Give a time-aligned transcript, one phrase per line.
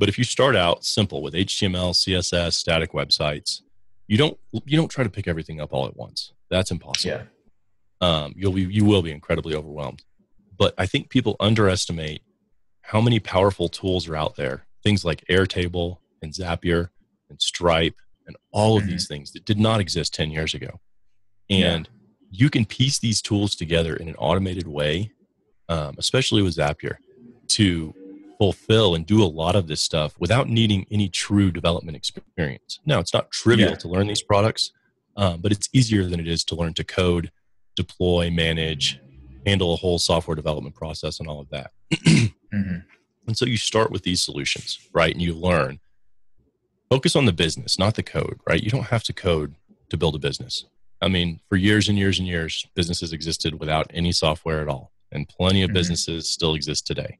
[0.00, 3.60] But if you start out simple with HTML, CSS, static websites,
[4.08, 6.32] you don't you don't try to pick everything up all at once.
[6.48, 7.20] That's impossible.
[7.20, 7.24] Yeah.
[8.00, 10.02] Um, you'll be you will be incredibly overwhelmed.
[10.58, 12.22] But I think people underestimate
[12.80, 14.64] how many powerful tools are out there.
[14.82, 16.88] Things like Airtable and Zapier
[17.28, 17.96] and Stripe
[18.26, 18.88] and all of Mhm.
[18.88, 20.80] these things that did not exist 10 years ago.
[21.50, 21.88] And
[22.30, 25.12] you can piece these tools together in an automated way,
[25.68, 26.96] um, especially with Zapier,
[27.48, 27.94] to
[28.40, 32.80] fulfill and do a lot of this stuff without needing any true development experience.
[32.86, 33.76] Now, it's not trivial Yeah.
[33.76, 34.72] to learn these products,
[35.14, 37.30] um, but it's easier than it is to learn to code,
[37.76, 38.98] deploy, manage,
[39.44, 41.70] handle a whole software development process, and all of that.
[42.52, 42.82] Mhm.
[43.28, 45.12] And so you start with these solutions, right?
[45.12, 45.78] And you learn.
[46.90, 48.60] Focus on the business, not the code, right?
[48.60, 49.54] You don't have to code
[49.90, 50.64] to build a business.
[51.00, 54.90] I mean, for years and years and years, businesses existed without any software at all.
[55.12, 55.74] And plenty of Mhm.
[55.74, 57.18] businesses still exist today.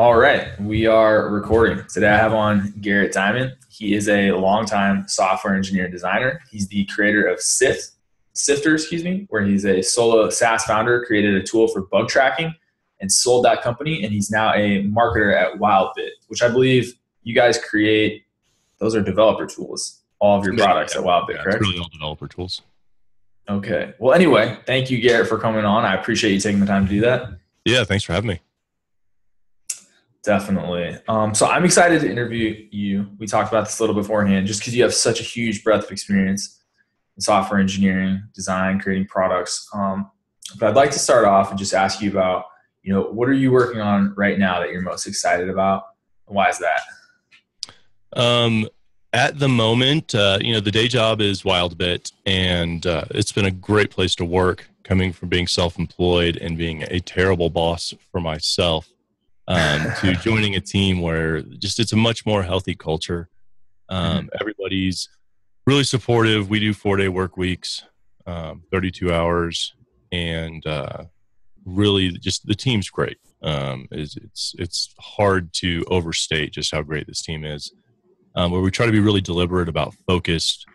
[0.00, 1.84] All right, we are recording.
[1.92, 3.52] Today I have on Garrett Dimon.
[3.68, 6.40] He is a longtime software engineer and designer.
[6.50, 7.90] He's the creator of Sift,
[8.32, 12.54] Sifter, excuse me, where he's a solo SaaS founder, created a tool for bug tracking
[13.02, 14.02] and sold that company.
[14.02, 18.24] And he's now a marketer at WildBit, which I believe you guys create.
[18.78, 21.58] Those are developer tools, all of your products at WildBit, Yeah, correct?
[21.58, 22.62] it's really all developer tools.
[23.50, 23.92] Okay.
[23.98, 25.84] Well, anyway, thank you, Garrett, for coming on.
[25.84, 27.32] I appreciate you taking the time to do that.
[27.66, 28.40] Yeah, thanks for having me.
[30.22, 30.98] Definitely.
[31.08, 33.06] Um, so I'm excited to interview you.
[33.18, 35.86] We talked about this a little beforehand, just because you have such a huge breadth
[35.86, 36.60] of experience
[37.16, 39.68] in software engineering, design, creating products.
[39.72, 40.10] Um,
[40.58, 42.44] but I'd like to start off and just ask you about,
[42.82, 45.84] you know, what are you working on right now that you're most excited about?
[46.26, 46.80] Why is that?
[48.12, 48.68] Um,
[49.12, 53.46] at the moment, uh, you know, the day job is WildBit, and uh, it's been
[53.46, 54.68] a great place to work.
[54.82, 58.88] Coming from being self-employed and being a terrible boss for myself,
[59.50, 63.28] um, to joining a team where just it's a much more healthy culture.
[63.88, 65.08] Um, Everybody's
[65.66, 66.48] really supportive.
[66.48, 67.82] We do four-day work weeks,
[68.26, 69.74] um, 32 hours,
[70.12, 71.04] and uh,
[71.64, 73.18] really just the team's great.
[73.42, 77.72] Um, is it's it's hard to overstate just how great this team is
[78.34, 80.66] um, where we try to be really deliberate about focused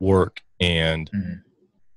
[0.00, 1.42] work and Mhm.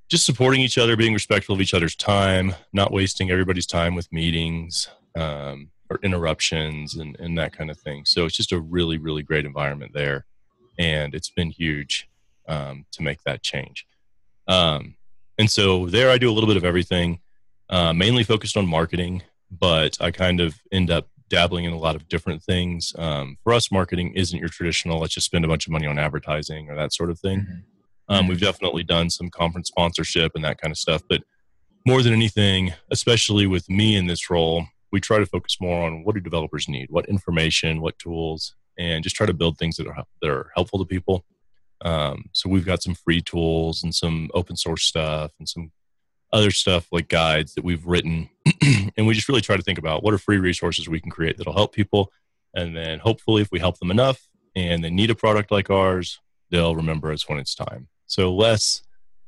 [0.09, 4.11] just supporting each other, being respectful of each other's time, not wasting everybody's time with
[4.11, 8.05] meetings um, or interruptions and, and that kind of thing.
[8.05, 10.25] So it's just a really, really great environment there.
[10.79, 12.09] And it's been huge
[12.47, 13.85] um, to make that change.
[14.47, 14.95] Um,
[15.37, 17.19] and so there I do a little bit of everything,
[17.69, 21.95] uh, mainly focused on marketing, but I kind of end up dabbling in a lot
[21.95, 22.93] of different things.
[22.97, 25.99] Um, for us, marketing isn't your traditional, let's just spend a bunch of money on
[25.99, 27.39] advertising or that sort of thing.
[27.39, 27.63] Mhm.
[28.07, 31.01] Um, we've definitely done some conference sponsorship and that kind of stuff.
[31.07, 31.23] But
[31.85, 36.03] more than anything, especially with me in this role, we try to focus more on
[36.03, 39.87] what do developers need, what information, what tools, and just try to build things that
[39.87, 41.25] are, that are helpful to people.
[41.83, 45.71] Um, so we've got some free tools and some open source stuff and some
[46.33, 48.29] other stuff like guides that we've written.
[48.97, 51.37] and we just really try to think about what are free resources we can create
[51.37, 52.11] that'll help people.
[52.53, 56.19] And then hopefully, if we help them enough and they need a product like ours,
[56.49, 57.87] they'll remember us when it's time.
[58.07, 58.81] So, less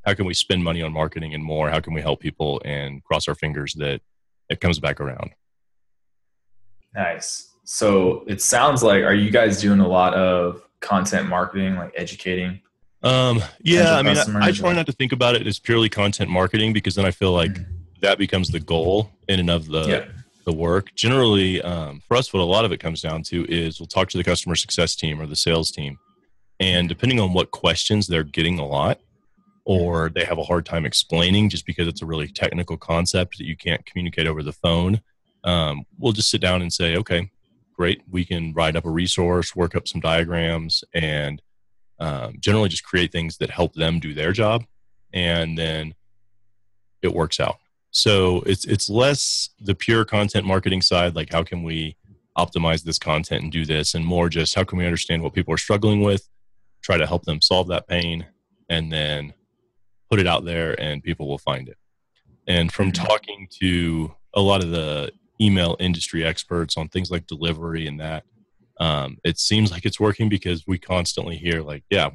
[0.04, 3.02] how can we spend money on marketing and more how can we help people and
[3.02, 4.02] cross our fingers that
[4.50, 5.30] it comes back around.
[6.94, 7.50] Nice.
[7.64, 12.60] So it sounds like, are you guys doing a lot of content marketing, like educating?
[13.02, 16.30] Um, yeah, I mean, I, I try not to think about it as purely content
[16.30, 17.66] marketing because then I feel like Mhm.
[18.00, 20.04] that becomes the goal in and of the Yeah.
[20.46, 20.94] the work.
[20.94, 24.10] Generally, um, for us, what a lot of it comes down to is we'll talk
[24.10, 25.98] to the customer success team or the sales team,
[26.60, 29.00] and depending on what questions they're getting a lot,
[29.64, 33.46] or they have a hard time explaining just because it's a really technical concept that
[33.46, 35.00] you can't communicate over the phone,
[35.44, 37.30] um, we'll just sit down and say, okay,
[37.76, 41.40] great, we can write up a resource, work up some diagrams, and
[42.00, 44.64] um, generally just create things that help them do their job,
[45.12, 45.94] and then
[47.02, 47.56] it works out.
[47.90, 51.96] So it's it's less the pure content marketing side, like how can we
[52.36, 55.54] optimize this content and do this, and more just how can we understand what people
[55.54, 56.28] are struggling with,
[56.82, 58.26] try to help them solve that pain,
[58.68, 59.34] and then
[60.10, 61.78] put it out there, and people will find it.
[62.48, 63.06] And from Mhm.
[63.06, 68.24] talking to a lot of the email industry experts on things like delivery and that,
[68.80, 72.10] um, it seems like it's working because we constantly hear like, yeah,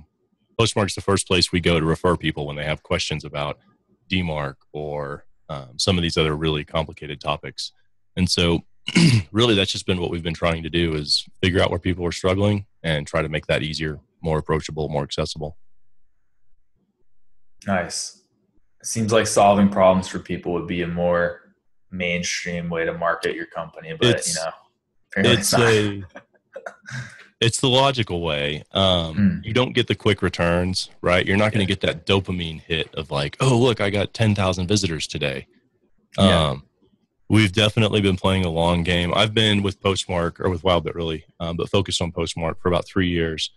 [0.59, 3.57] Postmark's the first place we go to refer people when they have questions about
[4.11, 7.71] DMARC or um, some of these other really complicated topics.
[8.17, 8.61] And so,
[9.31, 12.05] really, that's just been what we've been trying to do is figure out where people
[12.05, 15.57] are struggling and try to make that easier, more approachable, more accessible.
[17.67, 18.23] Nice.
[18.83, 21.48] Seems like solving problems for people would be a more
[21.91, 24.43] mainstream way to market your company, but It's- you
[25.23, 25.61] know, It's not.
[25.61, 26.03] a
[27.41, 28.63] It's the logical way.
[28.73, 29.45] Um, Mm.
[29.45, 31.25] You don't get the quick returns, right?
[31.25, 34.67] You're not going to get that dopamine hit of like, oh, look, I got 10,000
[34.67, 35.47] visitors today.
[36.17, 36.49] Yeah.
[36.49, 36.63] Um,
[37.29, 39.13] we've definitely been playing a long game.
[39.15, 42.85] I've been with Postmark or with Wildbit really, um, but focused on Postmark for about
[42.85, 43.51] three years.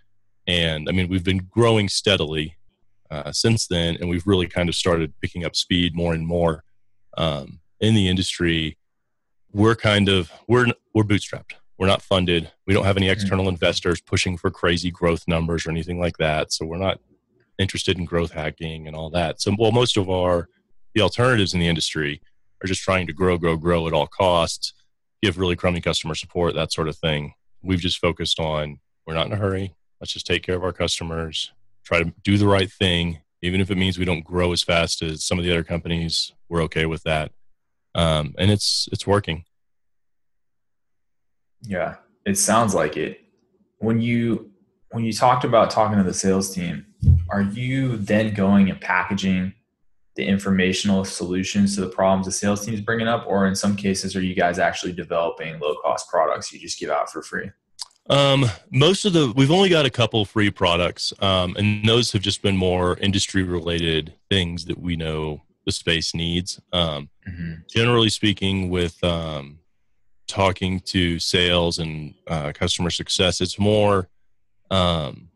[0.47, 2.57] And I mean, we've been growing steadily
[3.11, 6.63] uh, since then, and we've really kind of started picking up speed more and more
[7.19, 8.79] um, in the industry.
[9.53, 11.53] We're kind of we're we're bootstrapped.
[11.77, 12.51] We're not funded.
[12.67, 13.13] We don't have any hmm.
[13.13, 16.53] external investors pushing for crazy growth numbers or anything like that.
[16.53, 17.01] So we're not
[17.59, 19.43] interested in growth hacking and all that.
[19.43, 20.49] So well, most of our
[20.95, 22.23] the alternatives in the industry
[22.63, 24.73] are just trying to grow, grow, grow at all costs,
[25.23, 27.35] give really crummy customer support, that sort of thing.
[27.63, 29.75] We've just focused on we're not in a hurry.
[30.01, 31.53] Let's just take care of our customers,
[31.85, 35.03] try to do the right thing, even if it means we don't grow as fast
[35.03, 36.33] as some of the other companies.
[36.49, 37.33] We're okay with that,
[37.95, 39.45] um, and it's it's working.
[41.63, 41.97] Yeah,
[42.27, 43.21] it sounds like it.
[43.79, 44.51] When you
[44.91, 46.87] when you talked about talking to the sales team,
[47.31, 49.55] are you then going and packaging
[50.15, 53.75] the informational solutions to the problems the sales team is bringing up, or in some
[53.75, 57.51] cases, are you guys actually developing low cost products you just give out for free?
[58.11, 62.23] Um, most of the we've only got a couple free products, um, and those have
[62.23, 66.61] just been more industry related things that we know the space needs.
[66.73, 67.53] Um, Mm-hmm.
[67.71, 69.61] generally speaking, with um,
[70.27, 74.09] talking to sales and uh, customer success, it's more
[74.73, 75.29] um,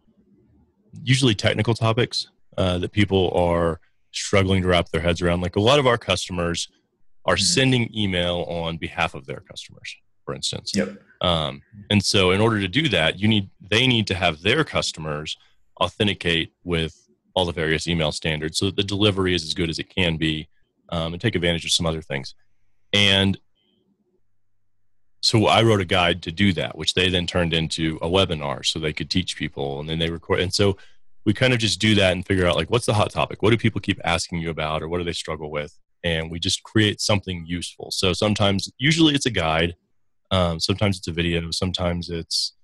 [1.05, 3.81] usually technical topics uh, that people are
[4.11, 5.43] struggling to wrap their heads around.
[5.43, 6.69] Like a lot of our customers
[7.25, 7.41] are Mhm.
[7.43, 9.95] sending email on behalf of their customers,
[10.25, 10.73] for instance.
[10.75, 11.01] Yep.
[11.21, 14.65] Um, and so, in order to do that, you need they need to have their
[14.65, 15.37] customers
[15.81, 17.06] authenticate with
[17.37, 20.17] all the various email standards, so that the delivery is as good as it can
[20.17, 20.49] be,
[20.89, 22.35] um, and take advantage of some other things.
[22.93, 23.39] And
[25.23, 28.65] so, I wrote a guide to do that, which they then turned into a webinar,
[28.65, 30.41] so they could teach people, and then they record.
[30.41, 30.77] And so,
[31.25, 33.51] we kind of just do that and figure out like what's the hot topic, what
[33.51, 36.63] do people keep asking you about, or what do they struggle with, and we just
[36.63, 37.91] create something useful.
[37.91, 39.77] So sometimes, usually, it's a guide.
[40.31, 41.51] Um, sometimes it's a video.
[41.51, 42.55] Sometimes it's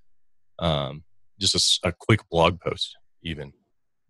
[0.59, 1.03] um,
[1.39, 3.53] just a quick blog post, even.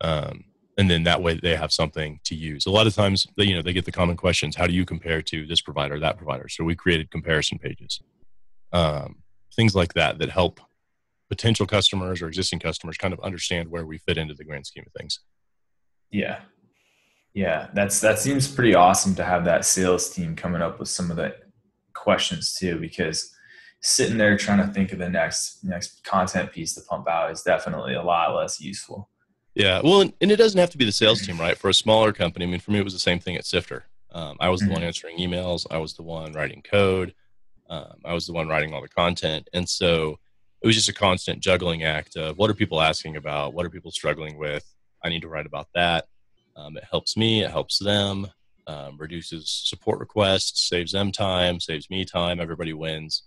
[0.01, 0.45] Um,
[0.79, 2.67] and then that way they have something to use.
[2.67, 4.85] A lot of times, they, you know, they get the common questions: How do you
[4.85, 6.49] compare to this provider, that provider?
[6.49, 8.01] So we created comparison pages,
[8.73, 9.23] um,
[9.55, 10.61] things like that that help
[11.29, 14.85] potential customers or existing customers kind of understand where we fit into the grand scheme
[14.87, 15.21] of things.
[16.11, 16.41] Yeah.
[17.35, 21.11] Yeah, that's that seems pretty awesome to have that sales team coming up with some
[21.11, 21.35] of the
[21.95, 23.35] questions too because
[23.81, 27.43] sitting there trying to think of the next next content piece to pump out is
[27.43, 29.09] definitely a lot less useful.
[29.55, 31.59] Yeah, well, and, and it doesn't have to be the sales team, right?
[31.59, 33.85] For a smaller company, I mean, for me, it was the same thing at Sifter.
[34.11, 35.67] Um, I was the one answering emails.
[35.71, 37.15] I was the one writing code.
[37.69, 40.19] Um, I was the one writing all the content, and so
[40.63, 43.71] it was just a constant juggling act of what are people asking about, what are
[43.71, 44.65] people struggling with.
[45.03, 46.07] I need to write about that.
[46.57, 47.43] Um, it helps me.
[47.43, 48.29] It helps them.
[48.69, 52.39] Um, reduces support requests, saves them time, saves me time.
[52.39, 53.25] Everybody wins.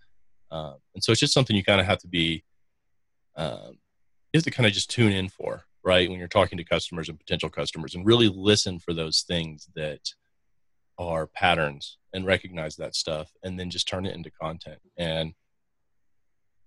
[0.50, 2.44] Um, and so it's just something you kind of have to be.
[3.36, 3.80] Um,
[4.32, 6.10] you have to kind of just tune in for right?
[6.10, 10.02] When you're talking to customers and potential customers and really listen for those things that
[10.98, 14.80] are patterns and recognize that stuff and then just turn it into content.
[14.98, 15.34] And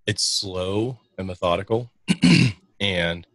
[0.06, 1.90] it's slow and methodical
[2.80, 3.26] and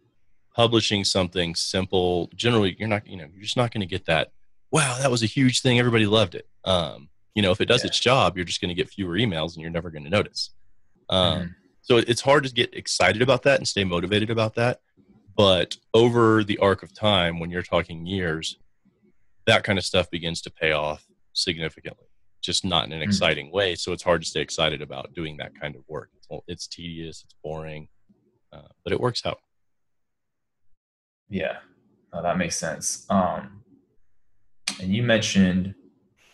[0.56, 4.30] publishing something simple generally you're not you know you're just not going to get that
[4.70, 5.78] wow that was a huge thing.
[5.78, 6.48] Everybody loved it.
[6.64, 7.88] Um, you know if it does Yeah.
[7.88, 10.50] its job you're just going to get fewer emails and you're never going to notice.
[11.10, 11.54] Um, Mhm.
[11.82, 14.80] so it's hard to get excited about that and stay motivated about that
[15.36, 18.56] but over the arc of time when you're talking years
[19.46, 22.06] that kind of stuff begins to pay off significantly
[22.42, 23.04] just not in an Mm.
[23.04, 26.28] exciting way so it's hard to stay excited about doing that kind of work it's,
[26.46, 27.88] it's tedious it's boring
[28.52, 29.38] uh, but it works out
[31.30, 31.56] Yeah,
[32.12, 33.06] no, that makes sense.
[33.10, 33.62] Um,
[34.80, 35.74] and you mentioned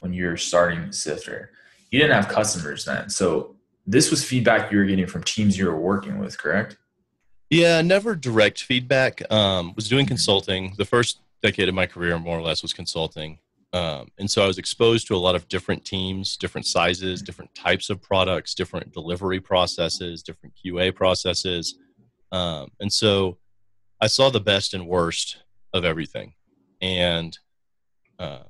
[0.01, 1.53] when you're starting Sifter,
[1.91, 3.09] you didn't have customers then.
[3.09, 6.77] So this was feedback you were getting from teams you were working with, correct?
[7.51, 9.23] Yeah, never direct feedback.
[9.31, 10.09] Um, was doing Mhm.
[10.09, 10.75] consulting.
[10.77, 13.41] The first decade of my career, more or less, was consulting.
[13.73, 17.55] Um, and so I was exposed to a lot of different teams, different sizes, different
[17.55, 21.77] types of products, different delivery processes, different QA processes.
[22.33, 23.39] Um, and so
[24.01, 25.39] I saw the best and worst
[25.73, 26.35] of everything.
[26.81, 27.39] And
[28.19, 28.45] uh,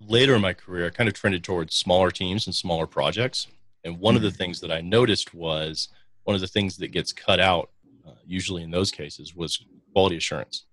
[0.00, 3.46] later in my career, I kind of trended towards smaller teams and smaller projects.
[3.84, 5.88] And one of the things that I noticed was
[6.28, 7.70] one of the things that gets cut out,
[8.06, 10.66] uh, usually in those cases, was quality assurance.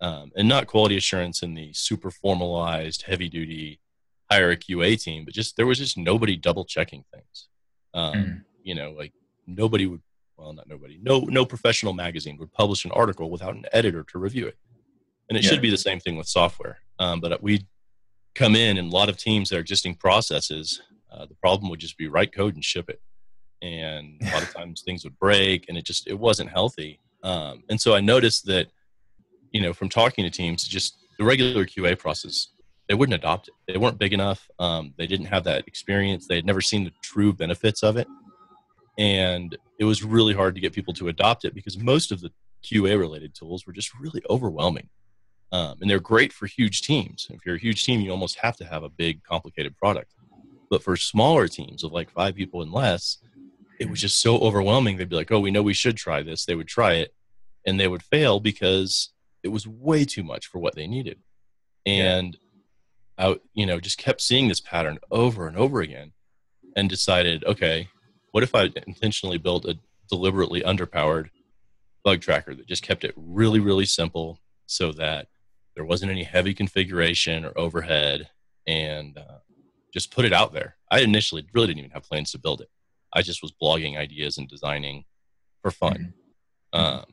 [0.00, 3.78] Um, and not quality assurance in the super formalized, heavy duty,
[4.28, 7.48] hire a QA team, but just there was just nobody double checking things.
[7.94, 8.44] Um, Mhm.
[8.64, 9.12] You know, like
[9.46, 10.02] nobody would
[10.36, 14.18] well not nobody no no professional magazine would publish an article without an editor to
[14.18, 14.56] review it
[15.28, 15.50] and it yeah.
[15.50, 17.66] should be the same thing with software um, but we
[18.34, 20.80] come in and a lot of teams their existing processes
[21.12, 23.02] uh, the problem would just be write code and ship it
[23.62, 27.00] and a lot of times things would break and it just it wasn't healthy.
[27.22, 28.68] Um, and so i noticed that
[29.52, 32.48] you know from talking to teams just the regular qa process
[32.90, 33.54] they wouldn't adopt it.
[33.68, 34.50] They weren't big enough.
[34.58, 36.26] Um, they didn't have that experience.
[36.26, 38.08] They had never seen the true benefits of it.
[38.98, 42.32] And it was really hard to get people to adopt it because most of the
[42.64, 44.88] qa related tools were just really overwhelming.
[45.52, 47.28] Um, and they're great for huge teams.
[47.30, 50.12] If you're a huge team you almost have to have a big complicated product.
[50.68, 53.18] But for smaller teams of like five people and less
[53.80, 54.98] it was just so overwhelming.
[54.98, 57.14] They'd be like, "Oh, we know we should try this." They would try it,
[57.66, 59.08] and they would fail because
[59.42, 61.18] it was way too much for what they needed.
[61.86, 62.38] And
[63.18, 63.28] yeah.
[63.28, 66.12] I, you know, just kept seeing this pattern over and over again,
[66.76, 67.88] and decided, okay,
[68.32, 71.30] what if I intentionally built a deliberately underpowered
[72.04, 75.28] bug tracker that just kept it really, really simple, so that
[75.74, 78.28] there wasn't any heavy configuration or overhead,
[78.66, 79.38] and uh,
[79.94, 80.76] just put it out there.
[80.90, 82.68] I initially really didn't even have plans to build it.
[83.12, 85.04] I just was blogging ideas and designing
[85.62, 86.14] for fun.
[86.74, 86.80] Mm-hmm.
[86.80, 87.04] Um,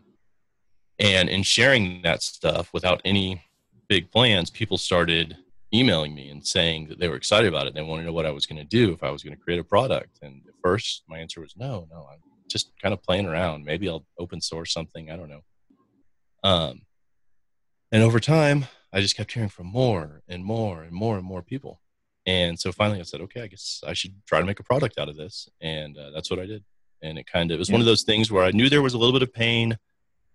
[1.00, 3.44] and in sharing that stuff without any
[3.88, 5.38] big plans, people started
[5.74, 7.74] emailing me and saying that they were excited about it.
[7.74, 9.42] They wanted to know what I was going to do if I was going to
[9.42, 10.20] create a product.
[10.22, 12.08] And at first, my answer was no, no.
[12.12, 13.66] I'm just kind of playing around.
[13.66, 15.12] Maybe I'll open source something.
[15.12, 15.42] I don't know.
[16.44, 16.82] Um,
[17.92, 21.42] and over time, I just kept hearing from more and more and more and more
[21.42, 21.82] people.
[22.28, 25.00] And so finally I said, okay, I guess I should try to make a product
[25.00, 25.48] out of this.
[25.62, 26.64] And uh, that's what I did.
[27.02, 27.76] And it kind of it was yeah.
[27.76, 29.78] one of those things where I knew there was a little bit of pain,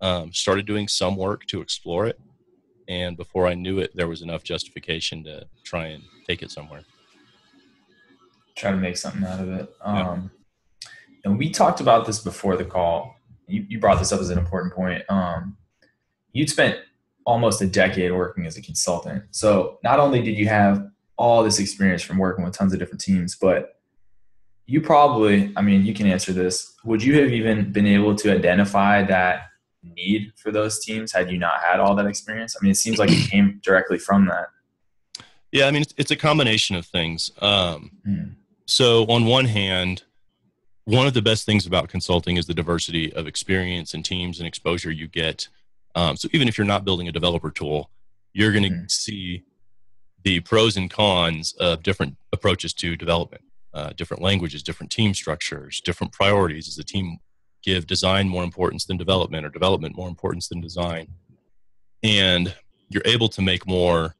[0.00, 2.18] um, started doing some work to explore it.
[2.88, 6.80] And before I knew it, there was enough justification to try and take it somewhere.
[8.56, 9.74] Try to make something out of it.
[9.82, 10.30] Um,
[10.82, 10.90] yeah.
[11.24, 13.16] And we talked about this before the call.
[13.46, 15.02] You, you brought this up as an important point.
[15.08, 15.56] Um,
[16.32, 16.78] you'd spent
[17.24, 19.24] almost a decade working as a consultant.
[19.30, 23.00] So not only did you have all this experience from working with tons of different
[23.00, 23.76] teams, but
[24.66, 26.74] you probably, I mean, you can answer this.
[26.84, 29.48] Would you have even been able to identify that
[29.82, 32.56] need for those teams had you not had all that experience?
[32.56, 34.46] I mean, it seems like it came directly from that.
[35.50, 37.30] Yeah, I mean, it's, it's a combination of things.
[37.40, 38.34] Um, mm.
[38.66, 40.04] So, on one hand,
[40.84, 44.46] one of the best things about consulting is the diversity of experience and teams and
[44.46, 45.48] exposure you get.
[45.94, 47.90] Um, so, even if you're not building a developer tool,
[48.32, 48.90] you're going to mm.
[48.90, 49.44] see
[50.24, 53.42] the pros and cons of different approaches to development,
[53.74, 56.66] uh, different languages, different team structures, different priorities.
[56.66, 57.18] Does the team
[57.62, 61.08] give design more importance than development or development more importance than design?
[62.02, 62.54] And
[62.88, 64.14] you're able to make more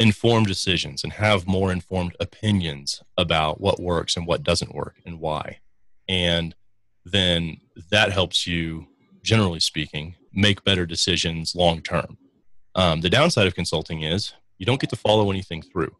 [0.00, 5.20] informed decisions and have more informed opinions about what works and what doesn't work and
[5.20, 5.58] why.
[6.08, 6.54] And
[7.04, 7.58] then
[7.90, 8.86] that helps you,
[9.22, 12.18] generally speaking, make better decisions long term.
[12.74, 15.92] Um, the downside of consulting is you don't get to follow anything through,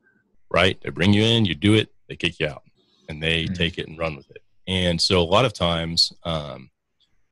[0.49, 0.81] right?
[0.81, 2.63] They bring you in, you do it, they kick you out,
[3.09, 3.55] and they mm-hmm.
[3.55, 4.41] take it and run with it.
[4.69, 6.71] And so a lot of times, um,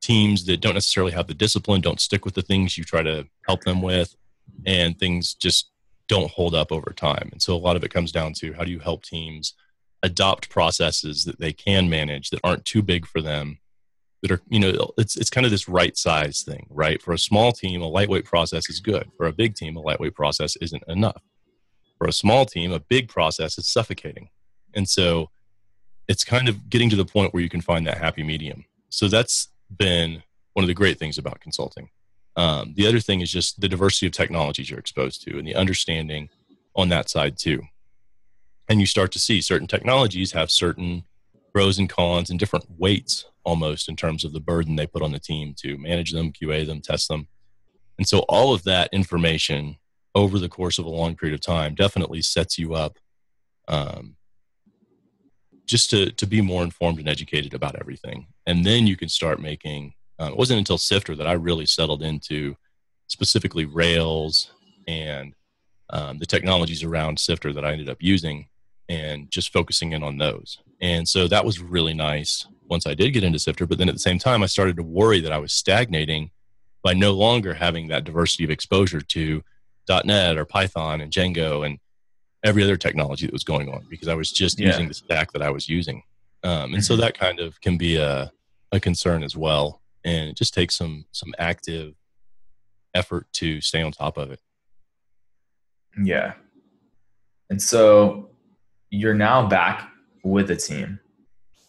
[0.01, 3.25] teams that don't necessarily have the discipline don't stick with the things you try to
[3.47, 4.13] help them with,
[4.65, 5.71] and things just
[6.09, 7.29] don't hold up over time.
[7.31, 9.53] And so a lot of it comes down to how do you help teams
[10.03, 13.57] adopt processes that they can manage that aren't too big for them
[14.21, 17.01] that are you know it's it's kind of this right size thing right?
[17.01, 19.11] For a small team a lightweight process is good.
[19.17, 21.21] For a big team a lightweight process isn't enough.
[21.97, 24.29] For a small team a big process is suffocating.
[24.73, 25.29] And so
[26.07, 28.65] it's kind of getting to the point where you can find that happy medium.
[28.89, 30.23] So that's been
[30.53, 31.89] one of the great things about consulting.
[32.35, 35.55] Um, the other thing is just the diversity of technologies you're exposed to and the
[35.55, 36.29] understanding
[36.75, 37.61] on that side too.
[38.69, 41.03] And you start to see certain technologies have certain
[41.51, 45.11] pros and cons and different weights almost in terms of the burden they put on
[45.11, 47.27] the team to manage them, QA them, test them.
[47.97, 49.77] And so all of that information
[50.15, 52.97] over the course of a long period of time definitely sets you up
[53.67, 54.15] um,
[55.65, 58.27] just to, to be more informed and educated about everything.
[58.45, 62.03] And then you can start making, uh, it wasn't until Sifter that I really settled
[62.03, 62.55] into
[63.07, 64.51] specifically Rails
[64.87, 65.33] and
[65.89, 68.47] um, the technologies around Sifter that I ended up using
[68.91, 70.59] and just focusing in on those.
[70.81, 73.65] And so that was really nice once I did get into Sifter.
[73.65, 76.31] But then at the same time, I started to worry that I was stagnating
[76.83, 79.43] by no longer having that diversity of exposure to
[80.03, 81.79] .NET or Python and Django and
[82.43, 84.67] every other technology that was going on because I was just yeah.
[84.67, 86.03] using the stack that I was using.
[86.43, 86.81] Um, and mm-hmm.
[86.81, 88.29] so that kind of can be a,
[88.73, 89.81] a concern as well.
[90.03, 91.93] And it just takes some some active
[92.93, 94.41] effort to stay on top of it.
[96.03, 96.33] Yeah.
[97.49, 98.30] And so
[98.91, 99.89] you're now back
[100.23, 100.99] with a team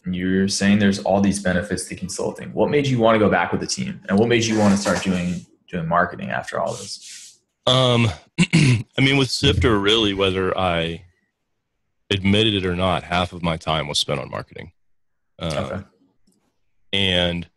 [0.06, 2.52] you're saying there's all these benefits to consulting.
[2.52, 4.74] What made you want to go back with the team, and what made you want
[4.74, 7.40] to start doing doing marketing after all this?
[7.66, 8.08] Um,
[8.40, 11.04] I mean, with Sifter, really, whether I
[12.10, 14.72] admitted it or not, half of my time was spent on marketing.
[15.38, 15.82] Um, okay.
[16.92, 17.48] And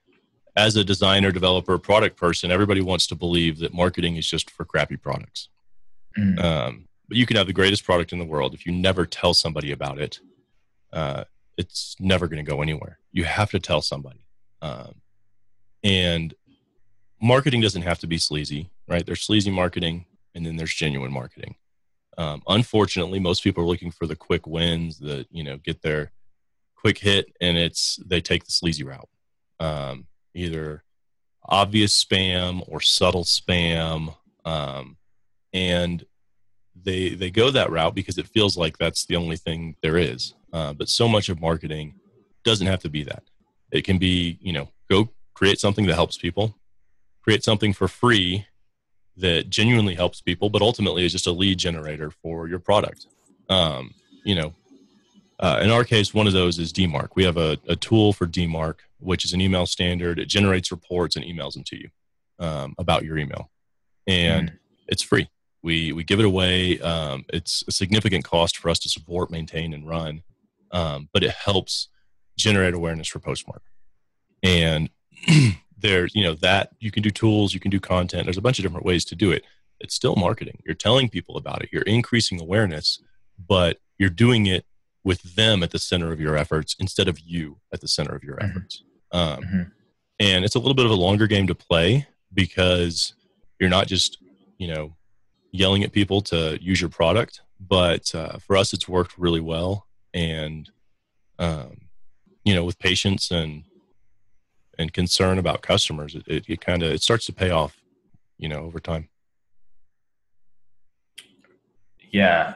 [0.56, 4.64] as a designer, developer, product person, everybody wants to believe that marketing is just for
[4.64, 5.50] crappy products.
[6.18, 6.42] Mm.
[6.42, 9.34] Um, but you can have the greatest product in the world if you never tell
[9.34, 10.20] somebody about it.
[10.92, 11.24] Uh,
[11.58, 13.00] it's never going to go anywhere.
[13.12, 14.26] You have to tell somebody.
[14.62, 14.96] Um,
[15.84, 16.34] and
[17.22, 19.06] marketing doesn't have to be sleazy, right?
[19.06, 21.56] There's sleazy marketing, and then there's genuine marketing.
[22.18, 26.12] Um, unfortunately, most people are looking for the quick wins that you know get their
[26.76, 29.10] quick hit, and it's they take the sleazy route,
[29.60, 30.84] um, either
[31.44, 34.98] obvious spam or subtle spam, um,
[35.54, 36.06] and
[36.84, 40.34] they they go that route because it feels like that's the only thing there is.
[40.54, 41.94] Uh, but so much of marketing
[42.44, 43.24] doesn't have to be that.
[43.72, 46.56] It can be you know go create something that helps people,
[47.22, 48.46] create something for free
[49.18, 53.08] that genuinely helps people, but ultimately is just a lead generator for your product.
[53.50, 54.54] Um, you know,
[55.40, 57.10] uh, in our case, one of those is DMARC.
[57.16, 60.18] We have a, a, tool for DMARC, which is an email standard.
[60.20, 61.90] It generates reports and emails them to you
[62.40, 63.50] um, about your email,
[64.08, 64.58] and mm.
[64.88, 65.30] it's free.
[65.66, 66.80] We we give it away.
[66.80, 70.22] Um, it's a significant cost for us to support, maintain, and run,
[70.72, 71.90] um, but it helps
[72.38, 73.64] generate awareness for Postmark.
[74.44, 74.92] And
[75.78, 78.60] there's you know that you can do tools you can do content there's a bunch
[78.60, 79.44] of different ways to do it
[79.80, 83.00] it's still marketing you're telling people about it you're increasing awareness
[83.48, 84.66] but you're doing it
[85.04, 88.24] with them at the center of your efforts instead of you at the center of
[88.24, 88.50] your mm-hmm.
[88.50, 89.62] efforts um, mm-hmm.
[90.20, 93.14] and it's a little bit of a longer game to play because
[93.60, 94.18] you're not just
[94.58, 94.96] you know
[95.56, 99.88] yelling at people to use your product but uh, for us it's worked really well
[100.14, 100.70] and
[101.40, 101.82] um,
[102.44, 103.64] you know with patience and
[104.78, 107.82] and concern about customers, it, it, it kind of it starts to pay off,
[108.38, 109.10] you know, over time.
[112.12, 112.56] Yeah,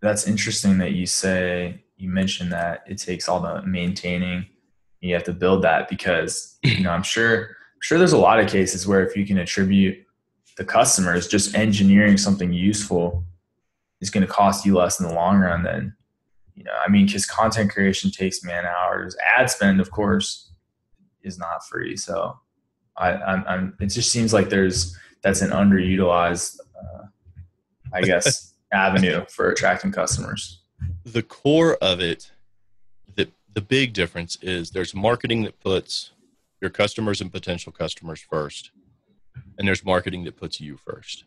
[0.00, 4.46] that's interesting that you say you mentioned that it takes all the maintaining.
[5.00, 8.40] You have to build that because you know I'm sure I'm sure there's a lot
[8.40, 10.04] of cases where if you can attribute
[10.56, 13.24] the customers just engineering something useful
[14.00, 15.94] is going to cost you less in the long run than
[16.54, 20.46] you know i mean because content creation takes man hours ad spend of course
[21.26, 21.96] is not free.
[21.96, 22.38] So
[22.96, 27.06] I, I'm, I'm, it just seems like there's that's an underutilized, uh,
[27.92, 30.60] I guess, avenue for attracting customers.
[31.04, 32.30] The core of it,
[33.14, 36.12] the the big difference is there's marketing that puts
[36.60, 38.70] your customers and potential customers first,
[39.58, 41.24] and there's marketing that puts you 1st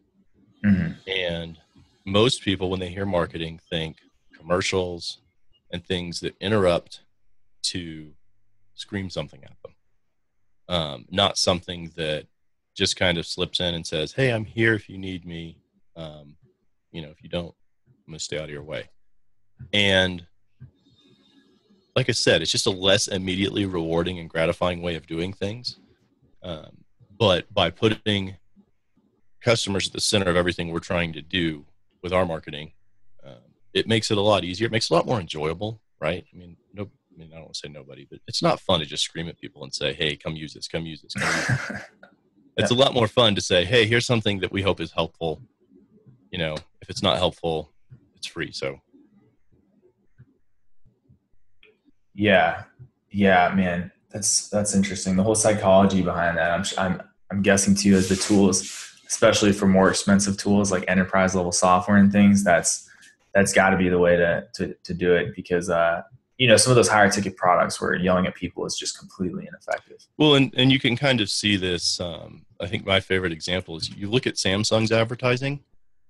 [0.65, 0.91] mm-hmm.
[1.09, 1.57] And
[2.05, 3.97] most people, when they hear marketing, think
[4.37, 5.19] commercials
[5.71, 7.01] and things that interrupt
[7.61, 8.11] to
[8.73, 9.73] scream something at them
[10.69, 12.27] um, not something that
[12.75, 15.57] just kind of slips in and says, "Hey, I'm here if you need me."
[15.95, 16.37] Um,
[16.91, 17.53] you know, if you don't,
[17.87, 18.87] I'm gonna stay out of your way.
[19.73, 20.25] And
[21.95, 25.79] like I said, it's just a less immediately rewarding and gratifying way of doing things.
[26.43, 26.78] Um,
[27.19, 28.37] but by putting
[29.41, 31.65] customers at the center of everything we're trying to do
[32.01, 32.71] with our marketing,
[33.25, 33.35] um,
[33.73, 34.67] it makes it a lot easier.
[34.67, 36.25] It makes it a lot more enjoyable, right?
[36.33, 38.79] I mean, no, I mean, I don't want to say nobody, but it's not fun
[38.79, 41.27] to just scream at people and say, "Hey, come use this, come use this." Come
[41.27, 41.81] use this.
[42.57, 42.77] it's yeah.
[42.77, 45.41] a lot more fun to say, "Hey, here's something that we hope is helpful."
[46.31, 47.73] You know, if it's not helpful,
[48.15, 48.51] it's free.
[48.53, 48.79] So,
[52.13, 52.63] yeah,
[53.11, 55.15] yeah, man, that's that's interesting.
[55.15, 58.61] The whole psychology behind that, I'm I'm I'm guessing too, as the tools,
[59.07, 62.89] especially for more expensive tools like enterprise level software and things, that's
[63.33, 66.01] that's got to be the way to to to do it because uh,
[66.39, 69.47] you know some of those higher ticket products where yelling at people is just completely
[69.47, 73.31] ineffective well and, and you can kind of see this um, i think my favorite
[73.31, 75.59] example is you look at samsung's advertising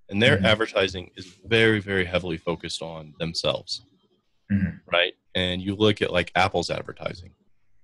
[0.09, 0.45] and their mm-hmm.
[0.45, 3.81] advertising is very very heavily focused on themselves
[4.51, 4.77] mm-hmm.
[4.91, 7.31] right and you look at like apple's advertising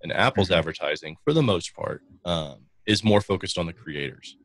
[0.04, 0.60] and apple's mm-hmm.
[0.60, 4.38] advertising for the most part um, is more focused on the creators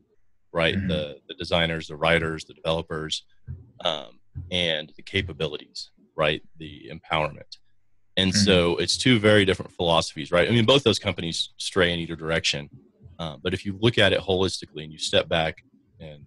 [0.52, 0.88] right mm-hmm.
[0.88, 3.24] the the designers the writers the developers
[3.84, 4.18] um,
[4.50, 7.56] and the capabilities right the empowerment
[8.16, 8.44] and mm-hmm.
[8.44, 10.46] so it's two very different philosophies, right?
[10.46, 12.68] I mean, both those companies stray in either direction.
[13.18, 15.64] Uh, but if you look at it holistically and you step back
[16.00, 16.26] and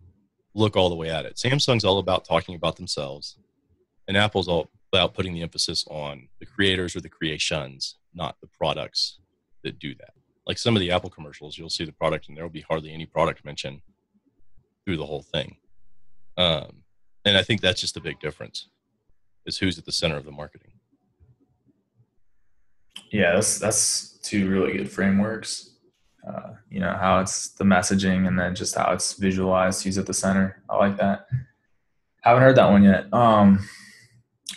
[0.56, 3.38] look all the way at it, Samsung's all about talking about themselves,
[4.08, 8.48] and Apple's all about putting the emphasis on the creators or the creations, not the
[8.48, 9.20] products
[9.64, 10.14] that do that.
[10.46, 12.94] Like some of the Apple commercials, you'll see the product, and there will be hardly
[12.94, 13.82] any product mentioned
[14.86, 15.58] through the whole thing.
[16.38, 16.84] Um,
[17.26, 18.68] and I think that's just a big difference,
[19.46, 20.72] is who's at the center of the marketing.
[23.12, 25.76] Yeah, that's that's two really good frameworks.
[26.28, 29.84] Uh, you know how it's the messaging and then just how it's visualized.
[29.84, 30.64] Who's at the center.
[30.70, 31.28] I like that.
[32.22, 33.14] Haven't heard that one yet.
[33.14, 33.60] Um,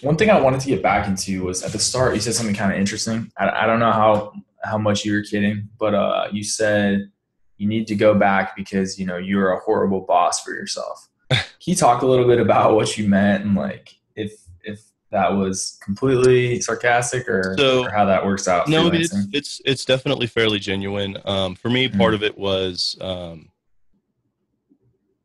[0.00, 2.14] one thing I wanted to get back into was at the start.
[2.14, 3.30] You said something kind of interesting.
[3.36, 4.32] I, I don't know how
[4.64, 7.10] how much you were kidding, but uh, you said
[7.58, 11.08] you need to go back because you know you're a horrible boss for yourself.
[11.30, 15.28] Can you talk a little bit about what you meant and like if if that
[15.32, 18.68] was completely sarcastic or, So- or how that works out?
[18.68, 21.16] no, it's it's it's definitely fairly genuine.
[21.24, 23.50] Um, for me, part of it was um,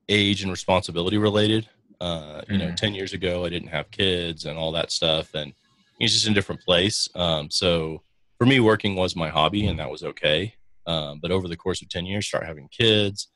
[0.09, 1.67] age and responsibility related.
[1.99, 2.75] Uh, you know, Mhm.
[2.75, 5.53] ten years ago, I didn't have kids and all that stuff, and
[5.99, 7.07] he's just in a different place.
[7.15, 8.01] Um, so
[8.41, 10.55] for me, working was my hobby, and that was okay.
[10.87, 13.27] Um, but over the course of ten years, start having kids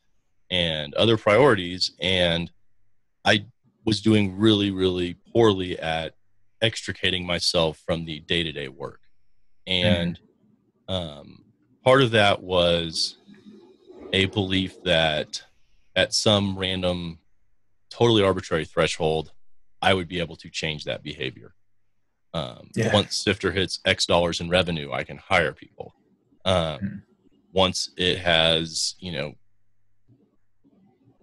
[0.50, 2.52] and other priorities, and
[3.24, 3.46] I
[3.86, 6.16] was doing really, really poorly at
[6.60, 9.00] extricating myself from the day to day work.
[9.68, 10.20] And
[10.88, 11.44] um,
[11.84, 13.18] part of that was
[14.12, 15.44] a belief that
[15.96, 17.20] at some random,
[17.92, 19.34] totally arbitrary threshold,
[19.84, 21.54] I would be able to change that behavior.
[22.36, 22.94] Um, Yeah.
[22.94, 25.96] Once Sifter hits X dollars in revenue, I can hire people.
[26.44, 27.02] Um, Mhm.
[27.54, 29.36] Once it has, you know,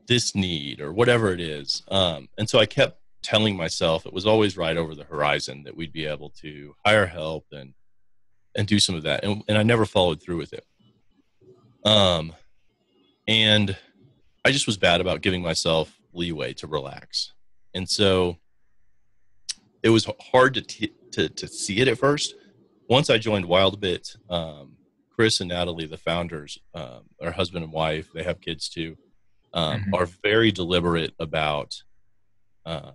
[0.06, 1.82] this need or whatever it is.
[1.88, 5.76] Um, and so I kept telling myself it was always right over the horizon that
[5.76, 7.74] we'd be able to hire help and
[8.54, 9.24] and do some of that.
[9.24, 10.66] And, and I never followed through with it.
[11.84, 12.34] Um,
[13.26, 13.76] and
[14.44, 17.32] I just was bad about giving myself leeway to relax.
[17.74, 18.38] And so
[19.82, 22.34] it was hard to, t- to, to see it at first.
[22.88, 24.76] Once I joined WildBit, um,
[25.14, 28.96] Chris and Natalie, the founders, um, are husband and wife, they have kids too,
[29.54, 29.94] um, Mhm.
[29.94, 31.74] are very deliberate about
[32.64, 32.92] um,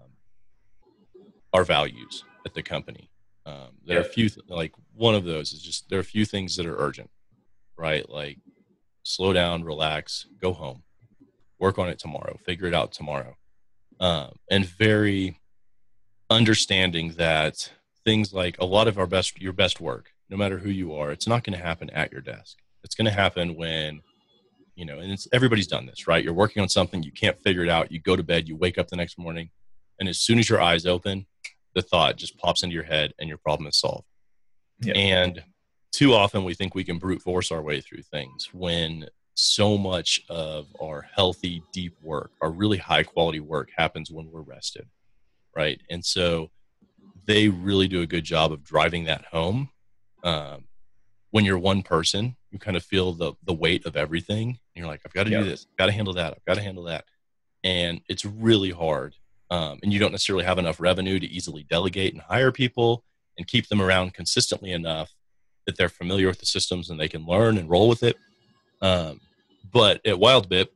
[1.54, 3.10] our values at the company.
[3.46, 6.06] Um, there are a few, th- like one of those is just there are a
[6.06, 7.10] few things that are urgent,
[7.78, 8.08] right?
[8.10, 8.40] Like
[9.04, 10.84] slow down, relax, go home,
[11.60, 13.36] work on it tomorrow, figure it out tomorrow.
[14.00, 15.40] Um, and very
[16.30, 17.72] understanding that
[18.08, 21.12] things like a lot of our best, your best work, no matter who you are,
[21.12, 22.58] it's not going to happen at your desk.
[22.86, 24.00] It's going to happen when,
[24.76, 26.24] you know, and it's everybody's done this, right?
[26.24, 28.78] You're working on something, you can't figure it out, you go to bed, you wake
[28.78, 29.50] up the next morning,
[30.00, 31.26] and as soon as your eyes open,
[31.76, 34.08] the thought just pops into your head and your problem is solved.
[34.80, 34.94] Yeah.
[34.94, 35.44] And
[35.92, 40.22] too often we think we can brute force our way through things when so much
[40.30, 44.88] of our healthy, deep work, our really high quality work happens when we're rested.
[45.54, 45.82] Right.
[45.90, 46.52] And so
[47.28, 49.70] they really do a good job of driving that home.
[50.24, 50.64] Um,
[51.32, 54.48] when you're one person, you kind of feel the, the weight of everything.
[54.50, 55.40] And you're like, I've got to Yeah.
[55.40, 57.06] do this, I've got to handle that, I've got to handle that.
[57.64, 59.16] And it's really hard.
[59.52, 63.04] Um, and you don't necessarily have enough revenue to easily delegate and hire people
[63.38, 65.14] and keep them around consistently enough
[65.66, 68.16] that they're familiar with the systems and they can learn and roll with it.
[68.82, 69.20] Um,
[69.72, 70.68] but at WildBit,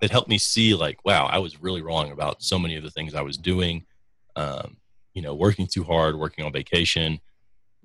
[0.00, 2.90] it helped me see like, wow, I was really wrong about so many of the
[2.90, 3.84] things I was doing.
[4.36, 4.76] Um,
[5.18, 7.18] you know, working too hard, working on vacation,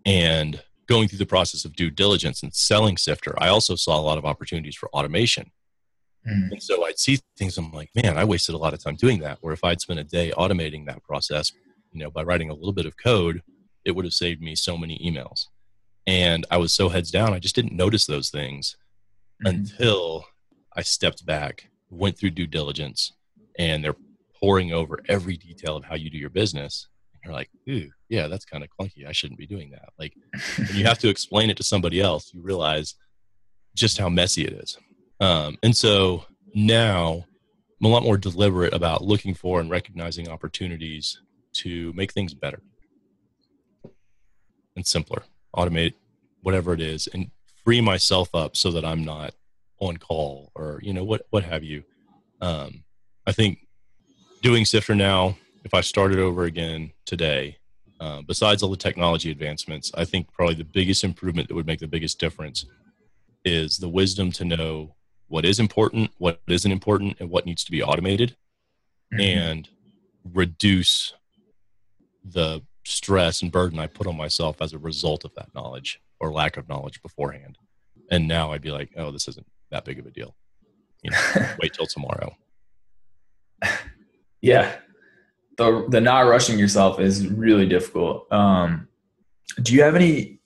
[0.05, 3.33] and going through the process of due diligence and selling Sifter.
[3.41, 5.49] I also saw a lot of opportunities for automation.
[6.27, 6.51] Mhm.
[6.51, 9.19] And so I'd see things, I'm like, man, I wasted a lot of time doing
[9.21, 9.39] that.
[9.41, 11.51] Where if I'd spent a day automating that process,
[11.91, 13.41] you know, by writing a little bit of code,
[13.83, 15.47] it would have saved me so many emails.
[16.05, 18.75] And I was so heads down, I just didn't notice those things
[19.41, 19.49] Mhm.
[19.49, 20.27] until
[20.75, 23.11] I stepped back, went through due diligence,
[23.57, 23.97] and they're
[24.35, 26.87] pouring over every detail of how you do your business.
[27.23, 29.07] You're like, ooh, yeah, that's kind of clunky.
[29.07, 29.89] I shouldn't be doing that.
[29.97, 30.13] Like,
[30.57, 32.95] when you have to explain it to somebody else, you realize
[33.75, 34.77] just how messy it is.
[35.19, 37.25] Um, and so now
[37.79, 41.21] I'm a lot more deliberate about looking for and recognizing opportunities
[41.53, 42.61] to make things better
[44.75, 45.23] and simpler,
[45.55, 45.93] automate
[46.41, 47.31] whatever it is, and
[47.63, 49.33] free myself up so that I'm not
[49.79, 51.83] on call or you know what what have you.
[52.41, 52.83] Um,
[53.25, 53.59] I think
[54.41, 57.57] doing Sifter now, if I started over again today,
[57.99, 61.79] uh, besides all the technology advancements, I think probably the biggest improvement that would make
[61.79, 62.65] the biggest difference
[63.45, 64.95] is the wisdom to know
[65.27, 68.35] what is important, what isn't important, and what needs to be automated,
[69.13, 69.21] Mhm.
[69.21, 69.69] and
[70.33, 71.13] reduce
[72.23, 76.31] the stress and burden I put on myself as a result of that knowledge or
[76.31, 77.57] lack of knowledge beforehand.
[78.11, 80.35] And now I'd be like, oh, this isn't that big of a deal.
[81.03, 81.17] You know,
[81.61, 82.35] wait till tomorrow.
[84.41, 84.77] yeah
[85.57, 88.87] the the not rushing yourself is really difficult um
[89.61, 90.39] do you have any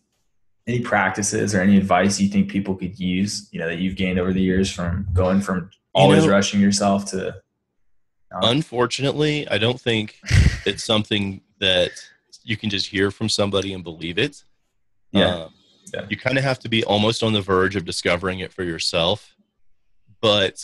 [0.67, 4.19] any practices or any advice you think people could use you know that you've gained
[4.19, 7.35] over the years from going from always know- rushing yourself to
[8.31, 10.19] Unfortunately, I don't think
[10.65, 11.91] it's something that
[12.43, 14.43] you can just hear from somebody and believe it.
[15.11, 15.43] Yeah.
[15.43, 15.53] Um,
[15.93, 16.05] yeah.
[16.09, 19.35] You kind of have to be almost on the verge of discovering it for yourself.
[20.21, 20.63] But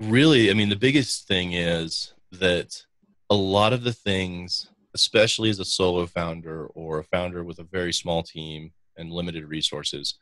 [0.00, 2.84] really, I mean, the biggest thing is that
[3.30, 7.64] a lot of the things, especially as a solo founder or a founder with a
[7.64, 10.14] very small team and limited resources,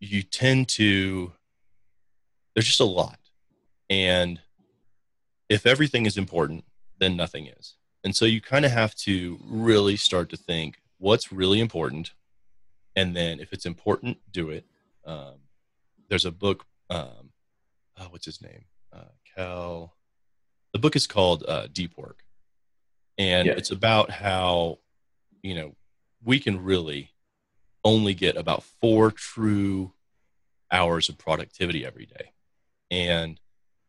[0.00, 1.32] you tend to,
[2.54, 3.18] there's just a lot.
[3.90, 4.40] And
[5.48, 6.64] if everything is important,
[6.98, 7.74] then nothing is.
[8.02, 12.12] And so you kind of have to really start to think what's really important.
[12.96, 14.64] And then if it's important, do it.
[15.04, 15.34] Um,
[16.08, 17.30] there's a book, um,
[17.98, 18.64] oh, what's his name?
[18.92, 19.94] Uh, Cal.
[20.72, 22.22] The book is called uh, Deep Work.
[23.18, 23.54] And yeah.
[23.54, 24.78] it's about how,
[25.42, 25.74] you know,
[26.24, 27.10] we can really
[27.84, 29.92] only get about four true
[30.70, 32.32] hours of productivity every day.
[32.90, 33.40] And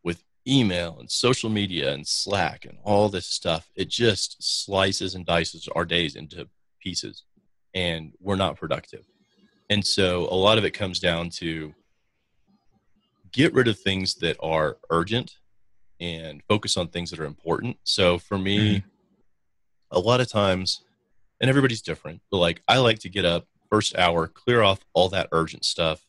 [0.03, 5.25] with email and social media and Slack and all this stuff, it just slices and
[5.25, 6.47] dices our days into
[6.79, 7.23] pieces
[7.73, 9.05] and we're not productive.
[9.69, 11.73] And so a lot of it comes down to
[13.31, 15.37] get rid of things that are urgent
[16.01, 17.77] and focus on things that are important.
[17.83, 18.87] So for me, mm-hmm.
[19.91, 20.81] a lot of times,
[21.39, 25.07] and everybody's different, but like I like to get up first hour, clear off all
[25.09, 26.05] that urgent stuff,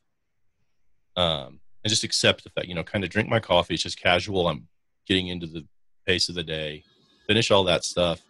[1.17, 3.75] um, and just accept the fact, you know, kind of drink my coffee.
[3.75, 4.49] It's just casual.
[4.49, 4.67] I'm
[5.07, 5.67] getting into the
[6.07, 6.85] pace of the day,
[7.27, 8.23] finish all that stuff,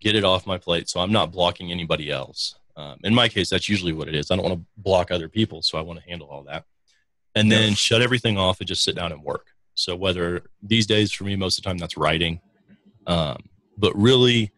[0.00, 2.54] get it off my plate so I'm not blocking anybody else.
[2.76, 4.30] Um, in my case, that's usually what it is.
[4.30, 6.64] I don't want to block other people, so I want to handle all that.
[7.34, 9.48] And then shut everything off and just sit down and work.
[9.76, 12.40] So whether these days for me, most of the time that's writing,
[13.06, 13.36] um,
[13.78, 14.50] but really,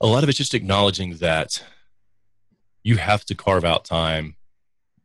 [0.00, 1.64] a lot of it's just acknowledging that
[2.84, 4.36] you have to carve out time,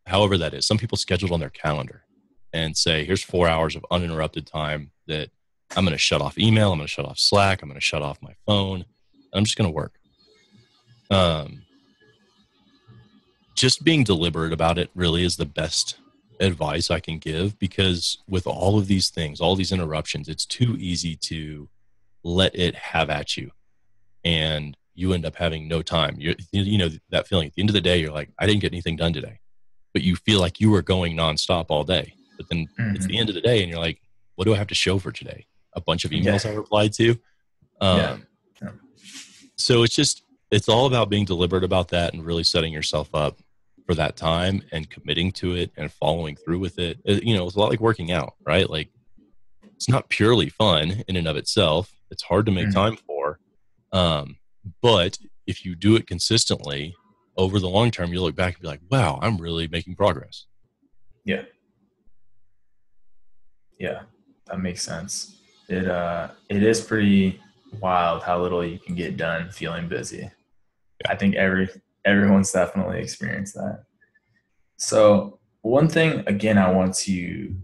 [0.05, 0.67] however that is.
[0.67, 2.03] Some people schedule it on their calendar
[2.51, 5.29] and say, "Here's four hours of uninterrupted time that
[5.75, 7.85] I'm going to shut off email, I'm going to shut off Slack, I'm going to
[7.85, 8.85] shut off my phone,
[9.33, 9.95] I'm just going to work.
[11.09, 11.63] Um,
[13.55, 15.97] just being deliberate about it really is the best
[16.39, 20.75] advice I can give because with all of these things, all these interruptions, it's too
[20.79, 21.69] easy to
[22.23, 23.51] let it have at you.
[24.23, 26.15] And you end up having no time.
[26.19, 28.61] You you know that feeling at the end of the day, you're like, I didn't
[28.61, 29.39] get anything done today,
[29.91, 32.13] but you feel like you were going nonstop all day.
[32.37, 32.95] But then mm-hmm.
[32.95, 34.01] it's the end of the day, and you're like,
[34.35, 35.45] what do I have to show for today?
[35.73, 36.51] A bunch of emails yeah.
[36.51, 37.11] I replied to.
[37.81, 38.17] Um, yeah
[39.55, 43.39] so it's just it's all about being deliberate about that and really setting yourself up
[43.85, 46.99] for that time and committing to it and following through with it.
[47.05, 48.69] it you know, it's a lot like working out, right?
[48.69, 48.89] Like
[49.75, 51.93] it's not purely fun in and of itself.
[52.09, 52.79] It's hard to make mm-hmm.
[52.79, 53.39] time for.
[53.91, 54.37] Um,
[54.81, 56.95] but if you do it consistently
[57.35, 60.45] over the long term, you look back and be like, wow, I'm really making progress.
[61.25, 61.43] Yeah.
[63.79, 64.03] Yeah,
[64.47, 65.37] that makes sense.
[65.67, 67.41] It uh it is pretty
[67.79, 70.29] wild how little you can get done feeling busy.
[71.07, 71.69] I think every
[72.05, 73.83] everyone's definitely experienced that.
[74.77, 77.55] So one thing again I want to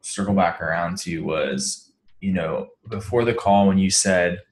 [0.00, 4.42] circle back around to was, you know, before the call when you said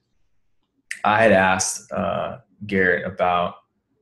[1.03, 3.55] I had asked uh, Garrett about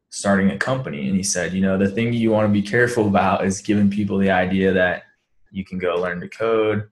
[0.10, 3.08] starting a company, and he said, you know, the thing you want to be careful
[3.08, 5.04] about is giving people the idea that
[5.52, 6.90] you can go learn to code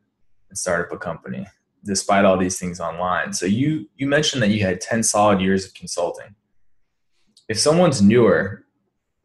[0.50, 1.46] and start up a company
[1.86, 3.34] despite all these things online.
[3.34, 6.36] So you you mentioned that you had 10 solid years of consulting.
[7.50, 8.64] If someone's newer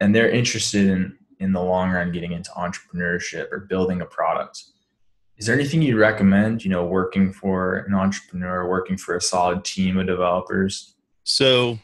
[0.01, 4.63] and they're interested in in the long run getting into entrepreneurship or building a product,
[5.37, 9.65] is there anything you'd recommend, you know, working for an entrepreneur, working for a solid
[9.65, 10.95] team of developers?
[11.25, 11.79] So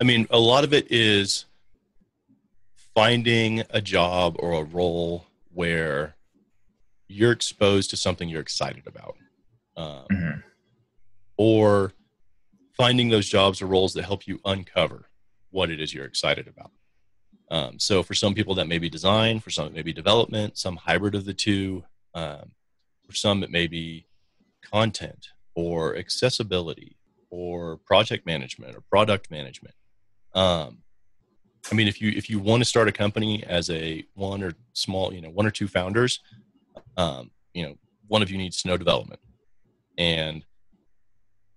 [0.00, 1.46] I mean, a lot of it is
[2.94, 6.14] finding a job or a role where
[7.08, 9.16] you're exposed to something you're excited about
[9.76, 10.40] um, mm-hmm.
[11.36, 11.92] or
[12.76, 15.08] finding those jobs or roles that help you uncover
[15.50, 16.70] what it is you're excited about
[17.50, 20.56] um, so for some people that may be design for some it may be development
[20.58, 21.84] some hybrid of the two
[22.14, 22.50] um,
[23.06, 24.06] for some it may be
[24.62, 26.96] content or accessibility
[27.30, 29.74] or project management or product management
[30.34, 30.78] um,
[31.70, 34.52] i mean if you if you want to start a company as a one or
[34.72, 36.20] small you know one or two founders
[36.96, 39.20] um, you know, one of you needs to know development.
[39.96, 40.44] And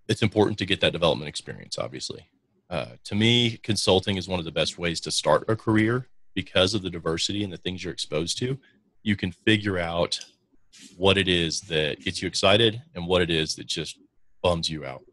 [0.08, 2.28] it's important to get that development experience, obviously.
[2.70, 6.74] Uh, to me, consulting is one of the best ways to start a career because
[6.74, 8.58] of the diversity and the things you're exposed to.
[9.04, 10.20] You can figure out
[10.96, 13.98] what it is that gets you excited and what it is that just
[14.44, 15.04] bums you out.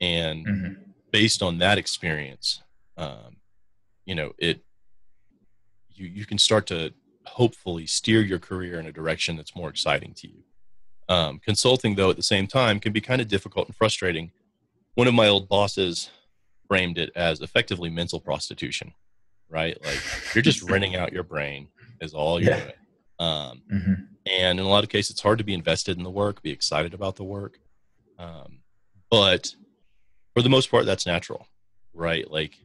[0.00, 0.72] And mm-hmm.
[1.10, 2.62] based on that experience,
[2.96, 3.36] um,
[4.04, 4.60] you know, it
[5.94, 6.92] you you can start to
[7.24, 10.42] hopefully steer your career in a direction that's more exciting to you.
[11.08, 14.32] Um, consulting, though, at the same time, can be kind of difficult and frustrating.
[14.94, 16.10] One of my old bosses
[16.68, 18.94] framed it as effectively mental prostitution,
[19.48, 19.80] right?
[19.84, 19.98] Like
[20.34, 21.68] you're just renting out your brain
[22.00, 22.60] is all you're Yeah.
[22.60, 22.72] doing.
[23.18, 23.62] Um,
[24.26, 26.50] And in a lot of cases, it's hard to be invested in the work, be
[26.50, 27.58] excited about the work.
[28.18, 28.60] Um,
[29.10, 29.54] but
[30.34, 31.46] for the most part, that's natural,
[31.92, 32.28] right?
[32.30, 32.56] Like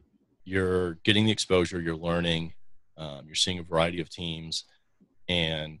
[0.44, 2.54] you're getting the exposure, you're learning,
[2.96, 4.64] um, you're seeing a variety of teams,
[5.28, 5.80] and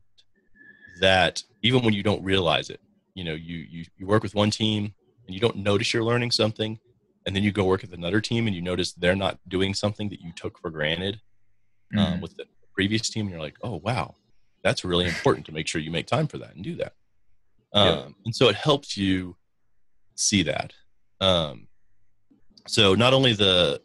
[1.00, 2.80] that even when you don't realize it,
[3.14, 4.94] you know, you, you you work with one team
[5.26, 6.78] and you don't notice you're learning something,
[7.26, 10.08] and then you go work with another team and you notice they're not doing something
[10.08, 11.20] that you took for granted
[11.96, 14.14] um, with the previous team, and you're like, oh wow,
[14.62, 16.94] that's really important to make sure you make time for that and do that.
[17.72, 18.08] Um, Yeah.
[18.26, 19.36] And so it helps you
[20.14, 20.72] see that.
[21.20, 21.68] Um,
[22.66, 23.80] so not only the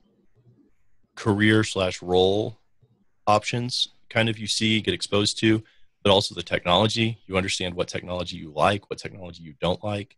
[1.16, 2.60] career slash role
[3.26, 5.64] options kind of you see get exposed to,
[6.06, 7.20] but also the technology.
[7.26, 10.16] You understand what technology you like, what technology you don't like.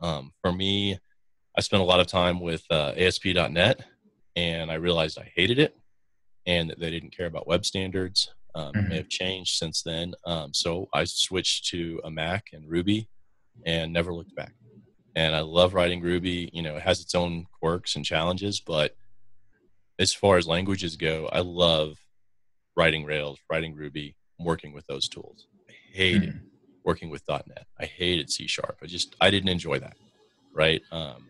[0.00, 0.98] Um, for me,
[1.56, 3.84] I spent a lot of time with uh, ASP.NET,
[4.36, 5.76] and I realized I hated it,
[6.46, 8.34] and that they didn't care about web standards.
[8.54, 8.88] Um, Mhm.
[8.88, 10.14] may have changed since then.
[10.24, 13.10] Um, so I switched to a Mac and Ruby,
[13.66, 14.54] and never looked back.
[15.14, 16.48] And I love writing Ruby.
[16.54, 18.96] You know, it has its own quirks and challenges, but
[19.98, 21.98] as far as languages go, I love
[22.76, 25.46] writing Rails, writing Ruby, working with those tools.
[25.68, 26.40] I hated
[26.84, 27.66] working with .NET.
[27.78, 28.78] I hated C Sharp.
[28.82, 29.96] I just I didn't enjoy that,
[30.54, 30.80] right?
[30.90, 31.28] Um,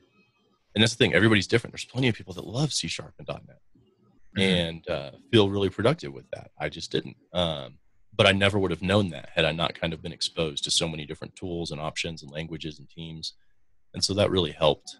[0.74, 1.14] and that's the thing.
[1.14, 1.72] Everybody's different.
[1.72, 3.58] There's plenty of people that love C Sharp and .NET
[4.36, 6.50] and uh, feel really productive with that.
[6.58, 7.16] I just didn't.
[7.32, 7.78] Um,
[8.14, 10.70] but I never would have known that had I not kind of been exposed to
[10.70, 13.34] so many different tools and options and languages and teams.
[13.94, 14.96] And so that really helped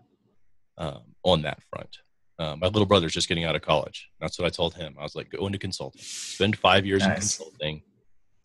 [0.77, 1.99] um, on that front.
[2.38, 4.09] Uh, my little brother's just getting out of college.
[4.21, 4.94] That's what I told him.
[4.99, 7.83] I was like, go into consulting, spend five years in consulting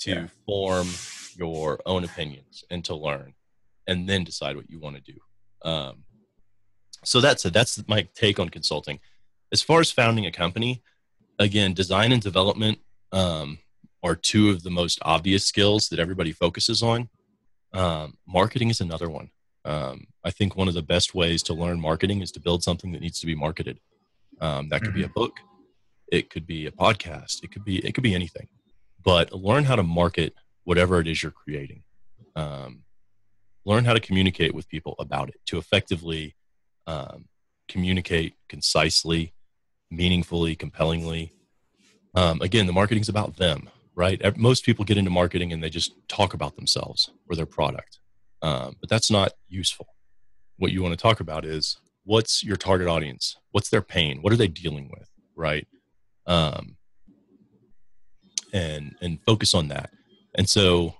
[0.04, 0.28] to Yeah.
[0.46, 0.88] form
[1.36, 3.34] your own opinions and to learn,
[3.88, 5.20] and then decide what you want to do.
[5.70, 6.04] Um,
[7.04, 7.54] so that's it.
[7.54, 9.00] That's my take on consulting.
[9.52, 10.82] As far as founding a company,
[11.40, 12.80] again, design and development
[13.12, 13.60] um,
[14.02, 17.10] are two of the most obvious skills that everybody focuses on.
[17.74, 19.30] Um, marketing is another one.
[19.66, 22.92] Um, I think one of the best ways to learn marketing is to build something
[22.92, 23.80] that needs to be marketed.
[24.42, 25.38] Um, that could be a book,
[26.12, 28.48] it could be a podcast, it could be it could be anything.
[29.04, 31.84] But learn how to market whatever it is you're creating.
[32.36, 32.84] Um,
[33.66, 36.36] learn how to communicate with people about it to effectively
[36.88, 37.26] um,
[37.68, 39.34] communicate concisely,
[39.92, 41.34] meaningfully, compellingly.
[42.16, 44.38] Um, again, the marketing's about them, right?
[44.38, 48.00] Most people get into marketing and they just talk about themselves or their product,
[48.42, 49.88] um, but that's not useful.
[50.58, 53.38] What you want to talk about is what's your target audience?
[53.52, 54.22] What's their pain?
[54.22, 55.68] What are they dealing with, right?
[56.28, 56.78] Um,
[58.54, 59.90] and and focus on that.
[60.36, 60.96] And so,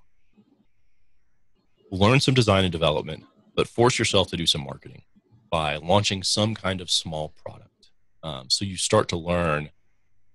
[1.92, 3.24] learn some design and development,
[3.56, 5.04] but force yourself to do some marketing
[5.52, 7.92] by launching some kind of small product.
[8.24, 9.70] Um, so you start to learn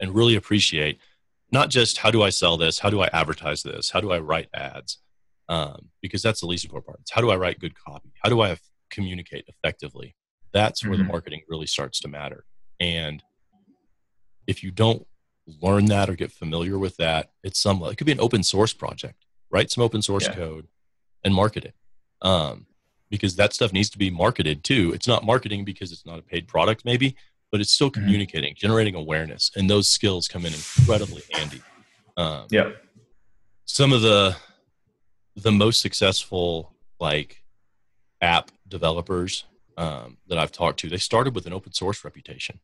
[0.00, 0.98] and really appreciate
[1.50, 4.18] not just how do I sell this, how do I advertise this, how do I
[4.20, 4.98] write ads,
[5.48, 7.00] um, because that's the least important part.
[7.00, 8.12] It's how do I write good copy?
[8.22, 10.14] How do I f- communicate effectively?
[10.52, 10.98] That's where Mhm.
[10.98, 12.44] the marketing really starts to matter.
[12.78, 13.24] And
[14.46, 15.06] if you don't
[15.62, 18.72] learn that or get familiar with that, it's some it could be an open source
[18.72, 19.24] project.
[19.50, 20.34] Write some open source Yeah.
[20.34, 20.68] code
[21.24, 21.74] and market it.
[22.22, 22.66] Um,
[23.10, 24.92] because that stuff needs to be marketed too.
[24.94, 27.16] It's not marketing because it's not a paid product, maybe,
[27.50, 27.94] but it's still Mhm.
[27.94, 31.62] communicating, generating awareness, and those skills come in incredibly handy.
[32.18, 32.66] Um, Yep.
[33.64, 34.36] some of the
[35.36, 37.42] the most successful like
[38.20, 39.44] app developers
[39.76, 42.58] um, that I've talked to, they started with an open source reputation.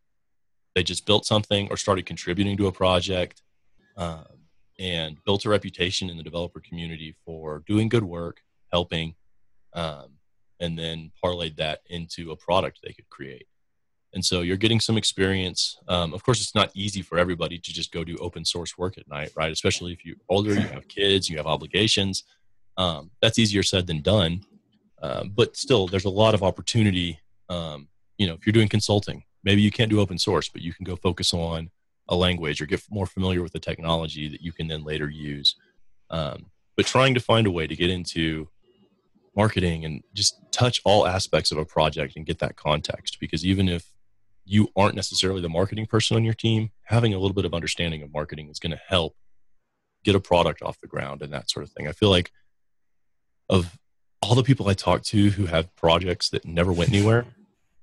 [0.75, 3.43] They just built something or started contributing to a project
[3.97, 4.27] um,
[4.79, 8.41] and built a reputation in the developer community for doing good work,
[8.73, 9.15] helping,
[9.73, 10.09] um,
[10.61, 13.47] and then parlayed that into a product they could create.
[14.15, 15.77] And so you're getting some experience.
[15.89, 18.97] Um, of course, it's not easy for everybody to just go do open source work
[18.97, 19.51] at night, right?
[19.51, 22.23] Especially if you're older, you have kids, you have obligations.
[22.77, 24.45] Um, that's easier said than done.
[25.03, 27.19] Um, but still, there's a lot of opportunity.
[27.49, 30.73] Um, you know, if you're doing consulting, maybe you can't do open source, but you
[30.73, 31.71] can go focus on
[32.09, 35.57] a language or get more familiar with the technology that you can then later use.
[36.11, 38.49] Um, but trying to find a way to get into
[39.37, 43.69] marketing and just touch all aspects of a project and get that context because even
[43.69, 43.91] if
[44.45, 48.03] you aren't necessarily the marketing person on your team, having a little bit of understanding
[48.03, 49.17] of marketing is going to help
[50.05, 51.89] get a product off the ground and that sort of thing.
[51.89, 52.31] I feel like
[53.49, 53.79] of
[54.21, 57.27] all the people I talk to who have projects that never went anywhere,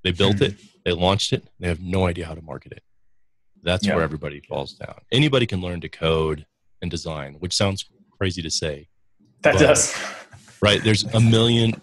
[0.03, 2.83] they built it, they launched it, they have no idea how to market it.
[3.63, 3.95] That's Yeah.
[3.95, 4.95] where everybody falls down.
[5.11, 6.45] Anybody can learn to code
[6.81, 7.85] and design, which sounds
[8.17, 8.87] crazy to say,
[9.43, 9.95] That But- does.
[10.61, 10.83] right?
[10.83, 11.81] There's a million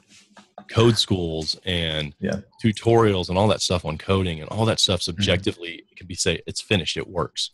[0.70, 2.40] code schools and Yeah.
[2.62, 5.04] tutorials and all that stuff on coding and all that stuff Mm-hmm.
[5.12, 7.50] subjectively can be say it's finished, it works.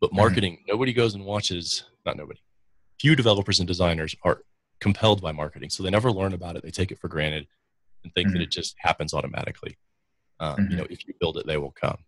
[0.00, 0.16] But Mhm.
[0.16, 1.84] marketing, nobody goes and watches.
[2.06, 2.40] Not nobody.
[3.00, 4.44] Few developers and designers are
[4.78, 6.62] compelled by marketing, so they never learn about it.
[6.62, 7.46] They take it for granted
[8.04, 8.42] and think that Mhm.
[8.44, 9.76] it just happens automatically.
[10.40, 10.70] Um, Mhm.
[10.70, 11.98] You know, if you build it, they will come.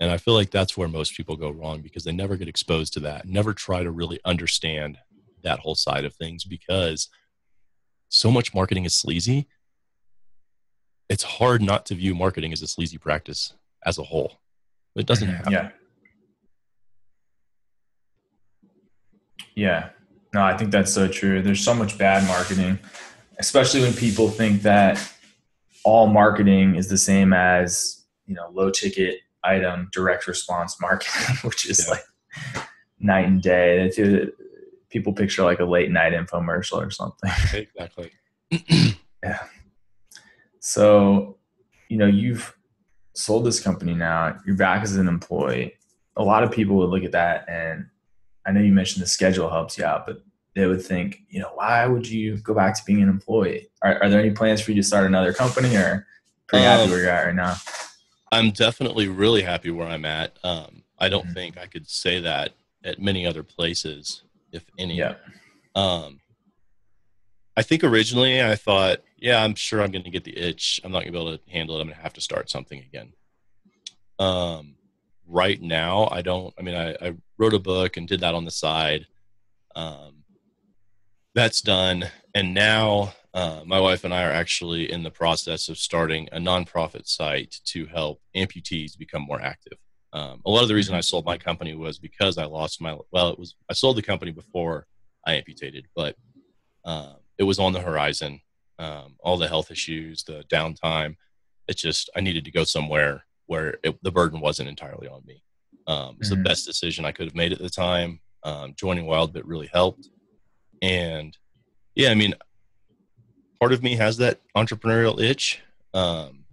[0.00, 2.92] And I feel like that's where most people go wrong because they never get exposed
[2.94, 4.98] to that, never try to really understand
[5.42, 7.08] that whole side of things because
[8.08, 9.46] so much marketing is sleazy.
[11.08, 14.40] It's hard not to view marketing as a sleazy practice as a whole.
[14.96, 15.36] It doesn't Mhm.
[15.36, 15.52] happen.
[15.52, 15.70] Yeah.
[19.54, 19.90] Yeah.
[20.34, 21.42] No, I think that's so true.
[21.42, 22.78] There's so much bad marketing,
[23.38, 24.98] especially when people think that
[25.84, 31.68] all marketing is the same as, you know, low ticket item direct response marketing, which
[31.68, 31.94] is Yeah.
[31.94, 32.64] like
[33.00, 33.90] night and day.
[34.90, 37.30] People picture like a late night infomercial or something.
[37.54, 38.10] Exactly.
[39.24, 39.38] Yeah.
[40.60, 41.38] So,
[41.88, 42.56] you know, you've
[43.14, 45.74] sold this company now, you're back as an employee.
[46.16, 47.86] A lot of people would look at that and
[48.44, 50.22] I know you mentioned the schedule helps you out, but
[50.54, 53.68] they would think, you know, why would you go back to being an employee?
[53.82, 56.06] Are, are there any plans for you to start another company or
[56.46, 57.54] pretty happy Um, where you're at right now?
[58.30, 60.38] I'm definitely really happy where I'm at.
[60.44, 61.34] Um, I don't Mhm.
[61.34, 62.52] think I could say that
[62.84, 64.22] at many other places,
[64.52, 64.96] if any.
[64.98, 65.14] Yeah.
[65.74, 66.20] Um,
[67.56, 70.80] I think originally I thought, yeah, I'm sure I'm going to get the itch.
[70.84, 71.80] I'm not going to be able to handle it.
[71.80, 73.12] I'm going to have to start something again.
[74.18, 74.76] Um,
[75.26, 76.54] right now, I don't.
[76.58, 79.06] I mean, I, I wrote a book and did that on the side.
[79.74, 80.21] Um,
[81.34, 82.04] that's done,
[82.34, 86.38] and now uh, my wife and I are actually in the process of starting a
[86.38, 89.78] nonprofit site to help amputees become more active.
[90.12, 92.96] Um, a lot of the reason I sold my company was because I lost my
[93.12, 94.86] well, it was I sold the company before
[95.26, 96.16] I amputated, but
[96.84, 98.40] uh, it was on the horizon.
[98.78, 101.16] Um, all the health issues, the downtime.
[101.68, 105.42] It's just I needed to go somewhere where it, the burden wasn't entirely on me.
[105.86, 106.36] Um, it's Mhm.
[106.36, 108.20] the best decision I could have made at the time.
[108.42, 110.08] Um, joining Wildbit really helped,
[110.82, 111.36] and
[111.94, 112.34] yeah, I mean,
[113.60, 115.62] part of me has that entrepreneurial itch.
[115.94, 116.44] Um,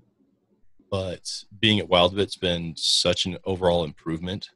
[0.92, 4.50] but being at Wildbit's been such an overall improvement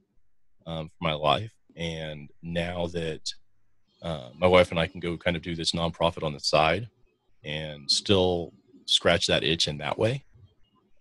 [0.66, 3.34] um, for my life, and now that
[4.02, 6.90] uh, my wife and I can go kind of do this nonprofit on the side
[7.44, 8.54] and still
[8.86, 10.24] scratch that itch in that way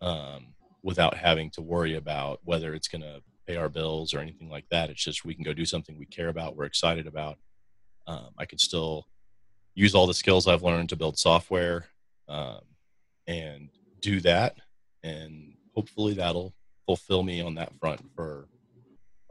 [0.00, 0.46] um,
[0.82, 4.64] without having to worry about whether it's going to pay our bills or anything like
[4.70, 4.90] that.
[4.90, 7.38] It's just we can go do something we care about, we're excited about.
[8.06, 9.06] Um, I can still
[9.74, 11.86] use all the skills I've learned to build software
[12.28, 12.60] um,
[13.26, 13.68] and
[14.00, 14.56] do that.
[15.02, 16.54] And hopefully that'll
[16.86, 18.48] fulfill me on that front for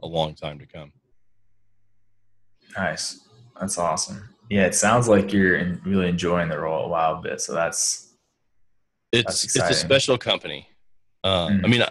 [0.02, 0.92] a long time to come.
[2.76, 3.28] Nice.
[3.60, 4.28] That's awesome.
[4.50, 7.40] Yeah, it sounds like you're in, really enjoying the role a Wildbit.
[7.40, 8.08] So that's
[9.12, 10.66] It's That's it's a special company.
[11.22, 11.64] Um, Mhm.
[11.64, 11.90] I mean, uh,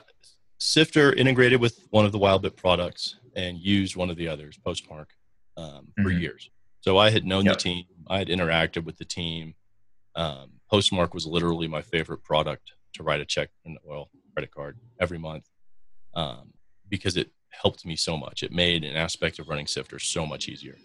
[0.57, 5.09] Sifter integrated with one of the Wildbit products and used one of the others, Postmark,
[5.57, 6.19] um, for Mhm.
[6.21, 6.49] years.
[6.81, 7.53] So I had known Yep.
[7.57, 7.85] the team.
[8.07, 9.55] I had interacted with the team.
[10.15, 14.77] Um, Postmark was literally my favorite product to write a check, and well, credit card
[14.99, 15.45] every month
[16.13, 16.53] um,
[16.89, 18.43] because it helped me so much.
[18.43, 20.75] It made an aspect of running Sifter so much easier.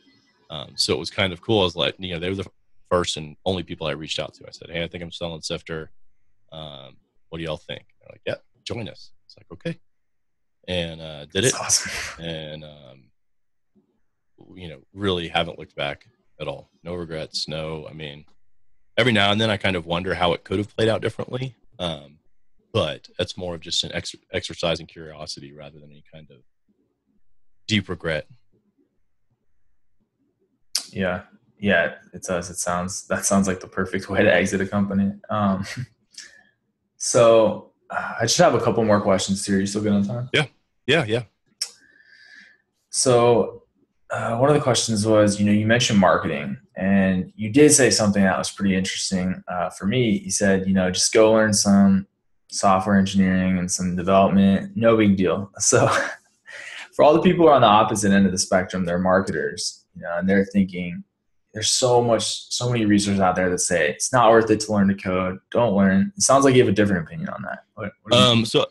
[0.50, 1.60] Um, so it was kind of cool.
[1.60, 2.50] I was like, you know, they were the
[2.90, 4.44] first and only people I reached out to.
[4.46, 5.90] I said, hey, I think I'm selling Sifter.
[6.52, 6.96] Um,
[7.30, 7.84] what do y'all think?
[8.00, 9.10] They're like, yeah, join us.
[9.26, 9.80] It's like, okay.
[10.68, 11.54] And uh, did it.
[11.54, 11.90] awesome.
[12.24, 13.10] And, um,
[14.54, 16.06] you know, really haven't looked back
[16.40, 16.70] at all.
[16.82, 17.48] No regrets.
[17.48, 18.24] No, I mean,
[18.96, 21.54] every now and then I kind of wonder how it could have played out differently.
[21.78, 22.18] Um,
[22.72, 26.38] but that's more of just an ex- exercise in curiosity rather than any kind of
[27.66, 28.26] deep regret.
[30.90, 31.22] Yeah,
[31.58, 32.50] yeah, it does.
[32.50, 35.12] It sounds that sounds like the perfect way to exit a company.
[35.30, 35.64] Um,
[36.96, 39.58] so uh, I just have a couple more questions here.
[39.58, 40.28] You still good on time?
[40.32, 40.46] Yeah,
[40.86, 41.04] yeah.
[41.04, 41.22] Yeah.
[42.90, 43.64] So
[44.10, 47.90] uh, one of the questions was, you know, you mentioned marketing, and you did say
[47.90, 50.20] something that was pretty interesting uh, for me.
[50.24, 52.06] You said, you know, just go learn some
[52.48, 54.76] software engineering and some development.
[54.76, 55.50] No big deal.
[55.60, 55.88] So
[56.92, 59.84] for all the people who are on the opposite end of the spectrum, they're marketers,
[59.94, 61.04] you know, and they're thinking
[61.52, 64.72] there's so much, so many resources out there that say it's not worth it to
[64.72, 65.38] learn to code.
[65.50, 66.12] Don't learn.
[66.16, 67.64] It sounds like you have a different opinion on that.
[67.74, 68.66] What, what Um, so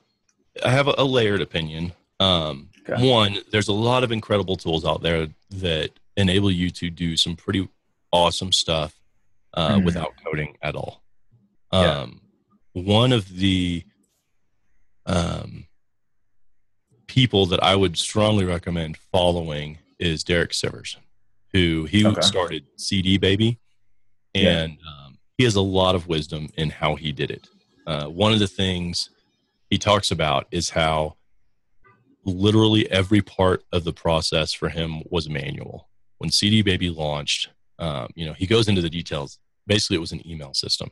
[0.64, 1.94] I have a, a layered opinion.
[2.20, 3.10] Um, Okay.
[3.10, 7.36] One, there's a lot of incredible tools out there that enable you to do some
[7.36, 7.68] pretty
[8.12, 8.94] awesome stuff
[9.54, 9.86] uh, Mhm.
[9.86, 11.02] without coding at all.
[11.74, 12.02] Yeah.
[12.02, 12.22] Um,
[12.74, 13.84] one of the
[15.06, 15.66] um,
[17.08, 20.96] people that I would strongly recommend following is Derek Sivers,
[21.54, 22.22] who he Okay.
[22.22, 23.60] started CD Baby,
[24.34, 24.64] Yeah.
[24.64, 27.48] and um, he has a lot of wisdom in how he did it.
[27.88, 29.10] Uh, one of the things
[29.70, 31.16] he talks about is how
[32.26, 35.88] literally every part of the process for him was manual.
[36.18, 37.50] When CD Baby launched,
[37.80, 39.40] um, you know, he goes into the details.
[39.68, 40.90] Basically, it was an email system.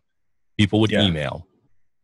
[0.57, 1.03] People would Yeah.
[1.05, 1.47] email.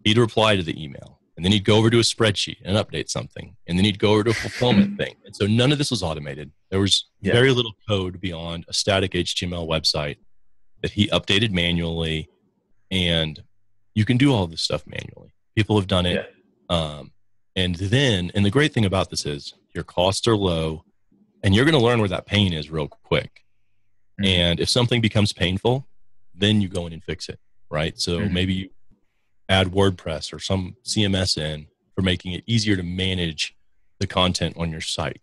[0.04, 3.10] He'd reply to the email, and then he'd go over to a spreadsheet and update
[3.10, 5.16] something, and then he'd go over to a fulfillment thing.
[5.26, 6.52] And so none of this was automated.
[6.72, 7.34] There was Yeah.
[7.34, 10.18] very little code beyond a static HTML website
[10.82, 12.30] that he updated manually,
[12.90, 13.44] and
[13.94, 15.34] you can do all this stuff manually.
[15.56, 16.34] People have done it.
[16.70, 17.12] Um,
[17.60, 20.84] and then, and the great thing about this is your costs are low,
[21.44, 23.44] and you're going to learn where that pain is real quick.
[24.20, 24.28] Mhm.
[24.28, 25.88] And if something becomes painful,
[26.34, 27.40] then you go in and fix it,
[27.70, 28.00] right?
[28.00, 28.32] So Mhm.
[28.32, 28.70] maybe you
[29.48, 33.56] add WordPress or some CMS in for making it easier to manage
[34.00, 35.22] the content on your site,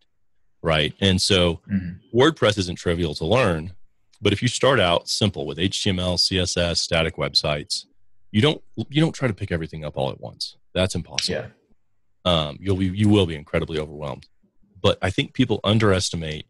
[0.62, 0.94] right?
[1.00, 2.00] And so Mhm.
[2.12, 3.74] WordPress isn't trivial to learn,
[4.20, 7.84] but if you start out simple with HTML, CSS, static websites,
[8.32, 10.56] you don't you don't try to pick everything up all at once.
[10.74, 11.48] That's impossible Yeah.
[12.26, 14.26] Um, you'll be you will be incredibly overwhelmed.
[14.82, 16.46] But I think people underestimate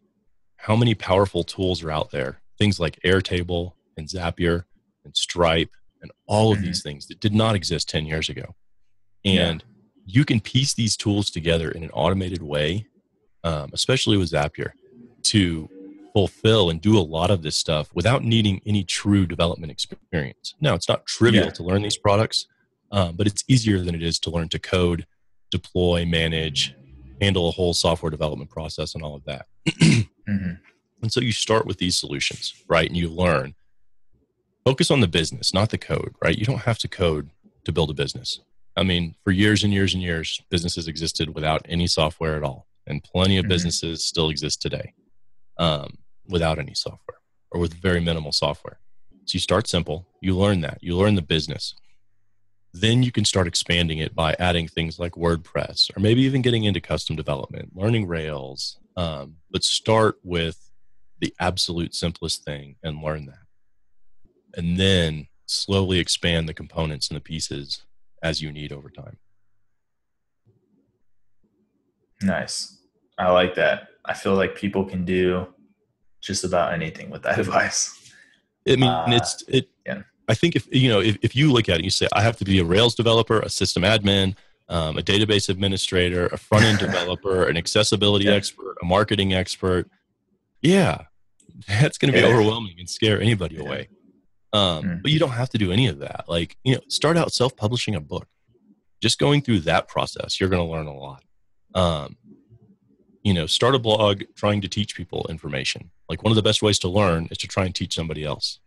[0.57, 2.41] how many powerful tools are out there.
[2.57, 4.65] Things like Airtable and Zapier
[5.05, 5.69] and Stripe
[6.01, 6.63] and all of Mhm.
[6.63, 8.55] these things that did not exist 10 years ago.
[9.23, 9.63] And
[10.05, 12.85] you can piece these tools together in an automated way,
[13.43, 14.71] um, especially with Zapier,
[15.23, 15.69] to
[16.13, 20.55] fulfill and do a lot of this stuff without needing any true development experience.
[20.59, 21.51] Now, it's not trivial Yeah.
[21.51, 22.47] to learn these products,
[22.91, 25.05] um, but it's easier than it is to learn to code,
[25.51, 26.75] deploy, manage,
[27.21, 29.45] handle a whole software development process, and all of that.
[30.29, 30.59] Mhm.
[31.01, 32.85] And so you start with these solutions, right?
[32.87, 33.55] And you learn.
[34.65, 36.37] Focus on the business, not the code, right?
[36.37, 37.29] You don't have to code
[37.63, 38.41] to build a business.
[38.75, 42.67] I mean, for years and years and years, businesses existed without any software at all.
[42.85, 43.49] And plenty of Mhm.
[43.49, 44.93] businesses still exist today
[45.57, 47.17] um, without any software
[47.51, 48.79] or with very minimal software.
[49.25, 51.73] So you start simple, you learn that, you learn the business.
[52.79, 56.63] Then you can start expanding it by adding things like WordPress or maybe even getting
[56.65, 58.77] into custom development, learning Rails.
[58.95, 60.69] Um, but start with
[61.19, 63.39] the absolute simplest thing and learn that.
[64.55, 67.83] And then slowly expand the components and the pieces
[68.21, 69.17] as you need over time.
[72.21, 72.77] Nice.
[73.17, 73.89] I like that.
[74.05, 75.47] I feel like people can do
[76.21, 77.93] just about anything with that advice.
[78.67, 79.69] I mean, Uh, it's it.
[79.85, 80.01] yeah.
[80.27, 82.37] I think if you know if, if you look at it, you say I have
[82.37, 84.35] to be a Rails developer, a system admin,
[84.69, 88.33] um, a database administrator, a front end developer, an accessibility Yeah.
[88.33, 89.89] expert, a marketing expert.
[90.61, 91.03] Yeah,
[91.67, 92.31] that's going to be Yeah.
[92.33, 93.61] overwhelming and scare anybody Yeah.
[93.61, 93.89] away.
[94.53, 95.01] Um, Mm.
[95.03, 96.25] But you don't have to do any of that.
[96.27, 98.27] Like you know, start out self publishing a book.
[99.01, 101.23] Just going through that process, you're going to learn a lot.
[101.75, 102.17] Um,
[103.23, 105.91] you know, start a blog trying to teach people information.
[106.09, 108.59] Like one of the best ways to learn is to try and teach somebody else,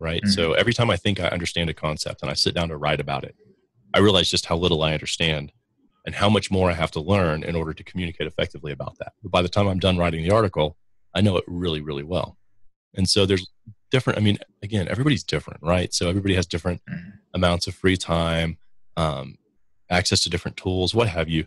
[0.00, 0.22] right?
[0.22, 0.28] Mhm.
[0.34, 3.00] So every time I think I understand a concept and I sit down to write
[3.00, 3.34] about it,
[3.94, 5.52] I realize just how little I understand
[6.06, 9.12] and how much more I have to learn in order to communicate effectively about that.
[9.22, 10.76] But by the time I'm done writing the article,
[11.14, 12.38] I know it really, really well.
[12.94, 13.46] And so there's
[13.90, 15.92] different, I mean, again, everybody's different, right?
[15.92, 17.12] So everybody has different Mhm.
[17.34, 18.58] amounts of free time,
[18.96, 19.38] um,
[19.90, 21.46] access to different tools, what have you.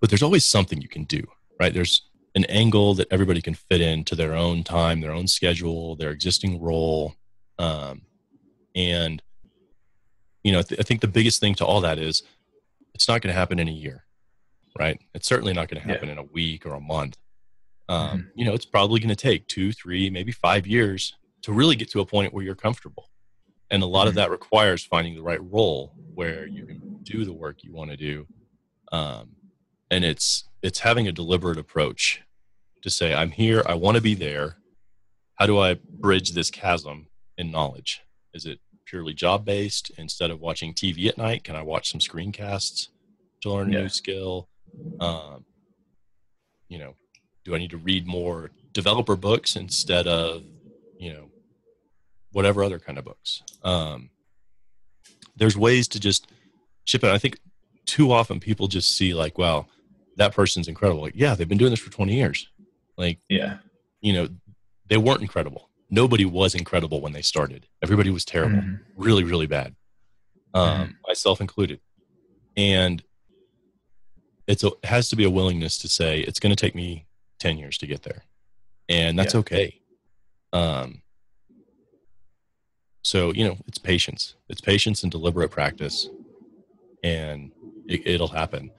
[0.00, 1.26] But there's always something you can do,
[1.58, 1.72] right?
[1.72, 2.02] There's
[2.34, 6.60] an angle that everybody can fit into their own time, their own schedule, their existing
[6.60, 7.14] role.
[7.58, 8.02] Um,
[8.74, 9.22] and,
[10.42, 12.22] you know, th- I think the biggest thing to all that is
[12.94, 14.04] it's not going to happen in a year,
[14.78, 15.00] right?
[15.14, 15.94] It's certainly not going to Yeah.
[15.94, 17.16] happen in a week or a month.
[17.88, 18.30] Um, Mhm.
[18.36, 21.90] You know, it's probably going to take two, three, maybe five years to really get
[21.90, 23.10] to a point where you're comfortable.
[23.70, 24.16] And a lot of Mhm.
[24.16, 27.96] that requires finding the right role where you can do the work you want to
[27.96, 28.26] do.
[28.92, 29.36] Um,
[29.90, 32.22] and it's it's having a deliberate approach
[32.80, 34.62] to say, I'm here, I want to be there.
[35.34, 37.08] How do I bridge this chasm
[37.38, 38.00] in knowledge?
[38.32, 39.90] Is it purely job based?
[39.98, 42.88] Instead of watching TV at night, can I watch some screencasts
[43.42, 43.82] to learn a Yeah.
[43.82, 44.48] new skill?
[45.00, 45.44] Um,
[46.68, 46.96] you know,
[47.44, 50.44] do I need to read more developer books instead of,
[50.98, 51.30] you know,
[52.32, 53.42] whatever other kind of books?
[53.62, 54.10] Um,
[55.36, 56.26] there's ways to just
[56.84, 57.10] ship it.
[57.10, 57.38] I think
[57.86, 59.66] too often people just see like, wow,
[60.16, 61.02] that person's incredible.
[61.02, 62.48] Like, yeah, they've been doing this for 20 years.
[62.96, 63.58] Like, Yeah.
[64.00, 64.28] you know,
[64.88, 65.68] they weren't incredible.
[65.90, 67.66] Nobody was incredible when they started.
[67.82, 68.80] Everybody was terrible, Mhm.
[68.96, 69.76] really, really bad,
[70.54, 71.80] um, myself included.
[72.56, 73.02] And
[74.46, 77.06] it's a, it has to be a willingness to say it's going to take me
[77.38, 78.24] 10 years to get there,
[78.88, 79.40] and that's Yeah.
[79.40, 79.80] okay.
[80.52, 81.02] Um,
[83.02, 84.34] so you know, it's patience.
[84.48, 86.08] It's patience and deliberate practice,
[87.02, 87.52] and
[87.88, 88.70] it, it'll happen.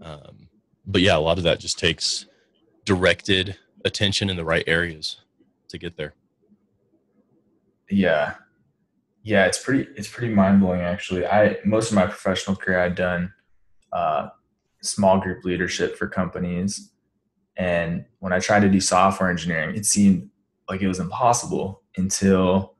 [0.00, 0.48] Um,
[0.86, 2.26] but yeah, a lot of that just takes
[2.84, 5.20] directed attention in the right areas
[5.68, 6.14] to get there.
[7.90, 8.34] Yeah.
[9.22, 11.26] Yeah, it's pretty it's pretty mind blowing actually.
[11.26, 13.32] I most of my professional career I'd done
[13.92, 14.28] uh,
[14.82, 16.92] small group leadership for companies,
[17.56, 20.30] and when I tried to do software engineering, it seemed
[20.70, 22.76] like it was impossible until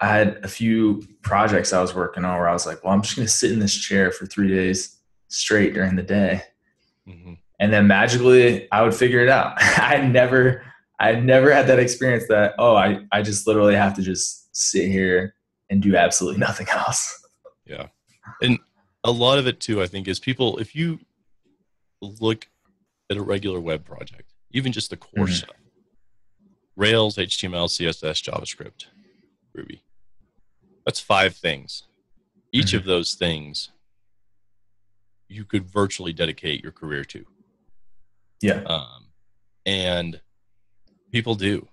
[0.00, 3.02] I had a few projects I was working on where I was like, well, I'm
[3.02, 6.42] just going to sit in this chair for three days straight during the day.
[7.08, 7.34] Mm-hmm.
[7.60, 9.54] And then magically I would figure it out.
[9.60, 10.64] I never,
[11.02, 14.88] I never had that experience that, oh, I, I just literally have to just sit
[14.88, 15.34] here
[15.68, 17.20] and do absolutely nothing else.
[17.66, 17.88] Yeah.
[18.40, 18.60] And
[19.02, 21.00] a lot of it too, I think, is people, if you
[22.00, 22.46] look
[23.10, 25.34] at a regular web project, even just the core mm-hmm.
[25.34, 25.56] stuff,
[26.76, 28.86] Rails, HTML, CSS, JavaScript,
[29.52, 29.82] Ruby.
[30.86, 31.82] That's five things.
[32.52, 32.76] Each mm-hmm.
[32.76, 33.70] of those things
[35.28, 37.24] you could virtually dedicate your career to.
[38.40, 38.62] Yeah.
[38.66, 39.08] Um,
[39.66, 40.20] and
[41.12, 41.68] people do.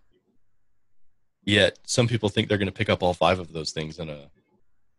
[1.46, 4.10] Yet some people think they're going to pick up all five of those things in
[4.10, 4.30] a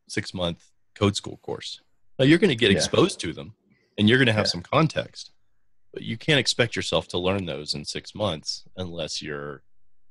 [0.09, 1.81] six month code school course.
[2.19, 2.77] Now you're going to get yeah.
[2.77, 3.55] exposed to them
[3.97, 4.51] and you're going to have yeah.
[4.51, 5.31] some context,
[5.93, 9.63] but you can't expect yourself to learn those in six months unless you're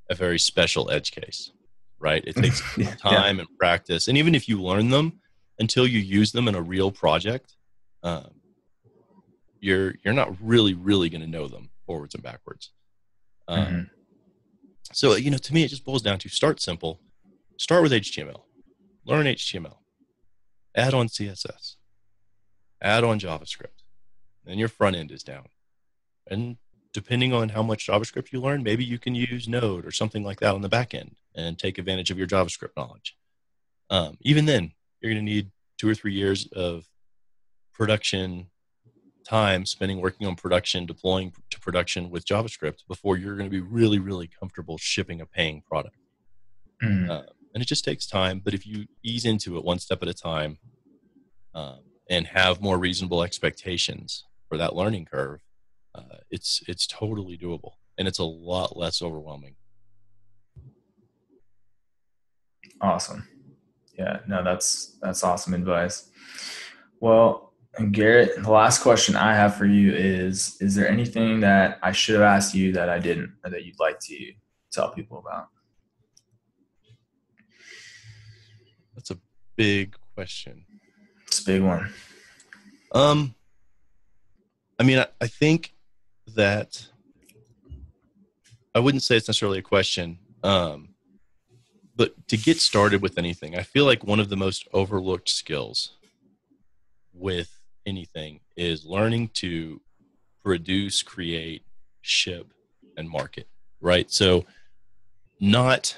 [0.09, 1.51] a very special edge case
[1.99, 2.23] right?
[2.25, 2.61] It takes
[2.97, 3.41] time yeah.
[3.41, 4.07] and practice.
[4.07, 5.19] And even if you learn them
[5.59, 7.55] until you use them in a real project,
[8.03, 8.31] um,
[9.59, 12.71] you're you're not really really going to know them forwards and backwards.
[13.47, 13.81] Um, mm-hmm.
[14.93, 16.99] So you know, to me, it just boils down to start simple.
[17.57, 18.41] Start with HTML.
[19.05, 19.77] Learn HTML.
[20.75, 21.75] Add on CSS.
[22.81, 23.83] Add on JavaScript.
[24.45, 25.47] Then your front end is down.
[26.27, 26.57] And
[26.93, 30.39] depending on how much JavaScript you learn, maybe you can use Node or something like
[30.39, 33.15] that on the back end and take advantage of your JavaScript knowledge.
[33.89, 34.71] Um, even then,
[35.01, 36.85] you're going to need two or three years of
[37.73, 38.47] production
[39.23, 43.61] time spending working on production, deploying to production with JavaScript before you're going to be
[43.61, 45.97] really, really comfortable shipping a paying product.
[46.83, 47.09] Mm.
[47.09, 50.07] Uh, and it just takes time, but if you ease into it one step at
[50.07, 50.57] a time
[51.53, 55.41] um, and have more reasonable expectations for that learning curve,
[55.95, 59.55] uh, it's it's totally doable and it's a lot less overwhelming.
[62.81, 63.27] Awesome.
[63.97, 66.09] Yeah, no, that's that's awesome advice.
[67.01, 67.48] Well,
[67.91, 72.15] Garrett, the last question I have for you is: Is there anything that I should
[72.15, 74.33] have asked you that I didn't, or that you'd like to
[74.71, 75.47] tell people about?
[78.95, 79.17] That's a
[79.55, 80.65] big question.
[81.27, 81.93] It's a big one.
[82.91, 83.35] Um,
[84.77, 85.73] I mean, I, I think
[86.35, 86.87] that
[88.75, 90.89] I wouldn't say it's necessarily a question, um,
[91.95, 95.97] but to get started with anything, I feel like one of the most overlooked skills
[97.13, 99.81] with anything is learning to
[100.43, 101.63] produce, create,
[102.01, 102.53] ship,
[102.97, 103.47] and market.
[103.81, 104.11] Right.
[104.11, 104.45] So,
[105.39, 105.97] not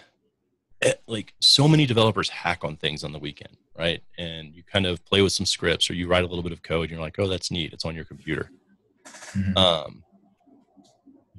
[0.82, 4.04] eh, like so many developers hack on things on the weekend, right?
[4.18, 6.62] And you kind of play with some scripts or you write a little bit of
[6.62, 6.84] code.
[6.84, 7.74] And you're like, oh, that's neat.
[7.74, 8.52] It's on your computer.
[9.36, 9.58] Mm-hmm.
[9.58, 10.04] Um,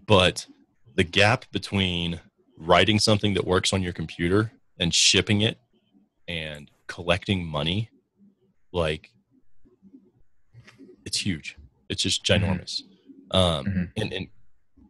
[0.07, 0.47] but
[0.97, 2.21] the gap between
[2.59, 5.59] writing something that works on your computer and shipping it
[6.29, 7.89] and collecting money
[8.73, 9.11] like
[11.13, 11.57] it's huge
[11.89, 13.37] it's just ginormous mm-hmm.
[13.37, 13.85] um mm-hmm.
[13.97, 14.29] and, and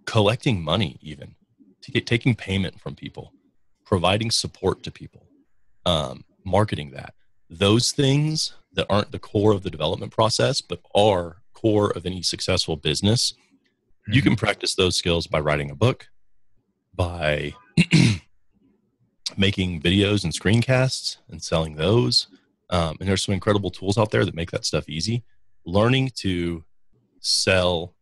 [0.05, 1.35] collecting money even
[1.81, 3.33] to get taking payment from people
[3.85, 5.27] providing support to people
[5.87, 7.15] um marketing that
[7.51, 12.23] those things that aren't the core of the development process but are core of any
[12.23, 13.35] successful business
[14.03, 14.13] Mm-hmm.
[14.15, 16.09] You can practice those skills by writing a book,
[16.95, 17.55] by
[19.37, 22.27] making videos and screencasts and selling those.
[22.71, 25.23] Um, and there's some incredible tools out there that make that stuff easy.
[25.65, 26.65] Learning to
[27.21, 27.95] sell,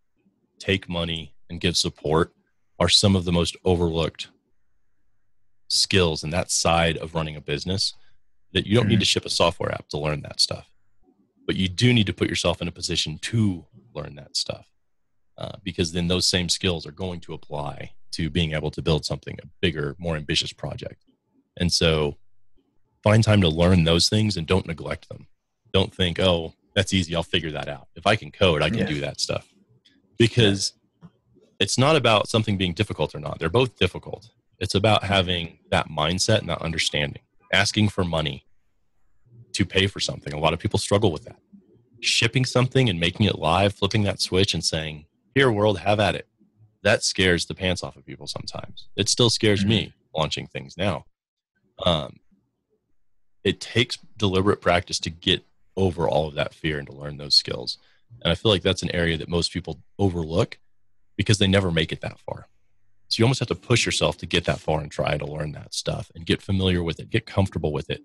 [0.59, 2.33] take money, and give support
[2.79, 4.29] are some of the most overlooked
[5.69, 7.95] skills in that side of running a business
[8.53, 8.91] that you don't mm-hmm.
[8.91, 10.69] need to ship a software app to learn that stuff.
[11.47, 14.67] But you do need to put yourself in a position to learn that stuff.
[15.39, 19.05] Uh, because then those same skills are going to apply to being able to build
[19.05, 21.05] something a bigger, more ambitious project.
[21.57, 22.17] And so
[23.03, 25.29] find time to learn those things and don't neglect them.
[25.73, 27.15] Don't think, oh, that's easy.
[27.15, 27.89] I'll figure that out.
[27.95, 28.87] If I can code, I can yeah.
[28.87, 29.47] do that stuff.
[30.17, 30.73] Because
[31.59, 33.39] it's not about something being difficult or not.
[33.39, 34.31] They're both difficult.
[34.59, 37.23] It's about having that mindset and that understanding,
[37.53, 38.47] asking for money
[39.53, 40.33] to pay for something.
[40.33, 41.37] A lot of people struggle with that.
[42.01, 45.05] Shipping something and making it live, flipping that switch and saying,
[45.35, 46.27] here world have at it
[46.83, 49.71] that scares the pants off of people sometimes it still scares mm-hmm.
[49.71, 51.05] me launching things now
[51.85, 52.17] um,
[53.45, 55.45] it takes deliberate practice to get
[55.77, 57.79] over all of that fear and to learn those skills
[58.23, 60.59] and i feel like that's an area that most people overlook
[61.17, 62.47] because they never make it that far
[63.09, 65.53] so you almost have to push yourself to get that far and try to learn
[65.53, 68.03] that stuff and get familiar with it get comfortable with it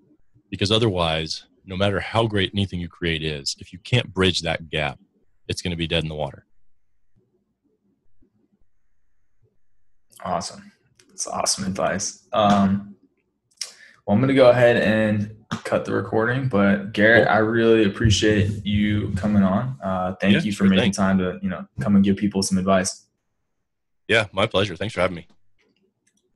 [0.49, 4.69] Because otherwise, no matter how great anything you create is, if you can't bridge that
[4.69, 4.99] gap,
[5.47, 6.45] it's going to be dead in the water.
[10.23, 10.71] Awesome.
[11.09, 12.27] That's awesome advice.
[12.31, 12.95] Um,
[14.05, 16.47] well, I'm going to go ahead and cut the recording.
[16.47, 19.77] But Garrett, I really appreciate you coming on.
[19.83, 22.57] Uh, thank yeah, you for making time to you know come and give people some
[22.57, 23.05] advice.
[24.07, 24.75] Yeah, my pleasure.
[24.75, 25.27] Thanks for having me.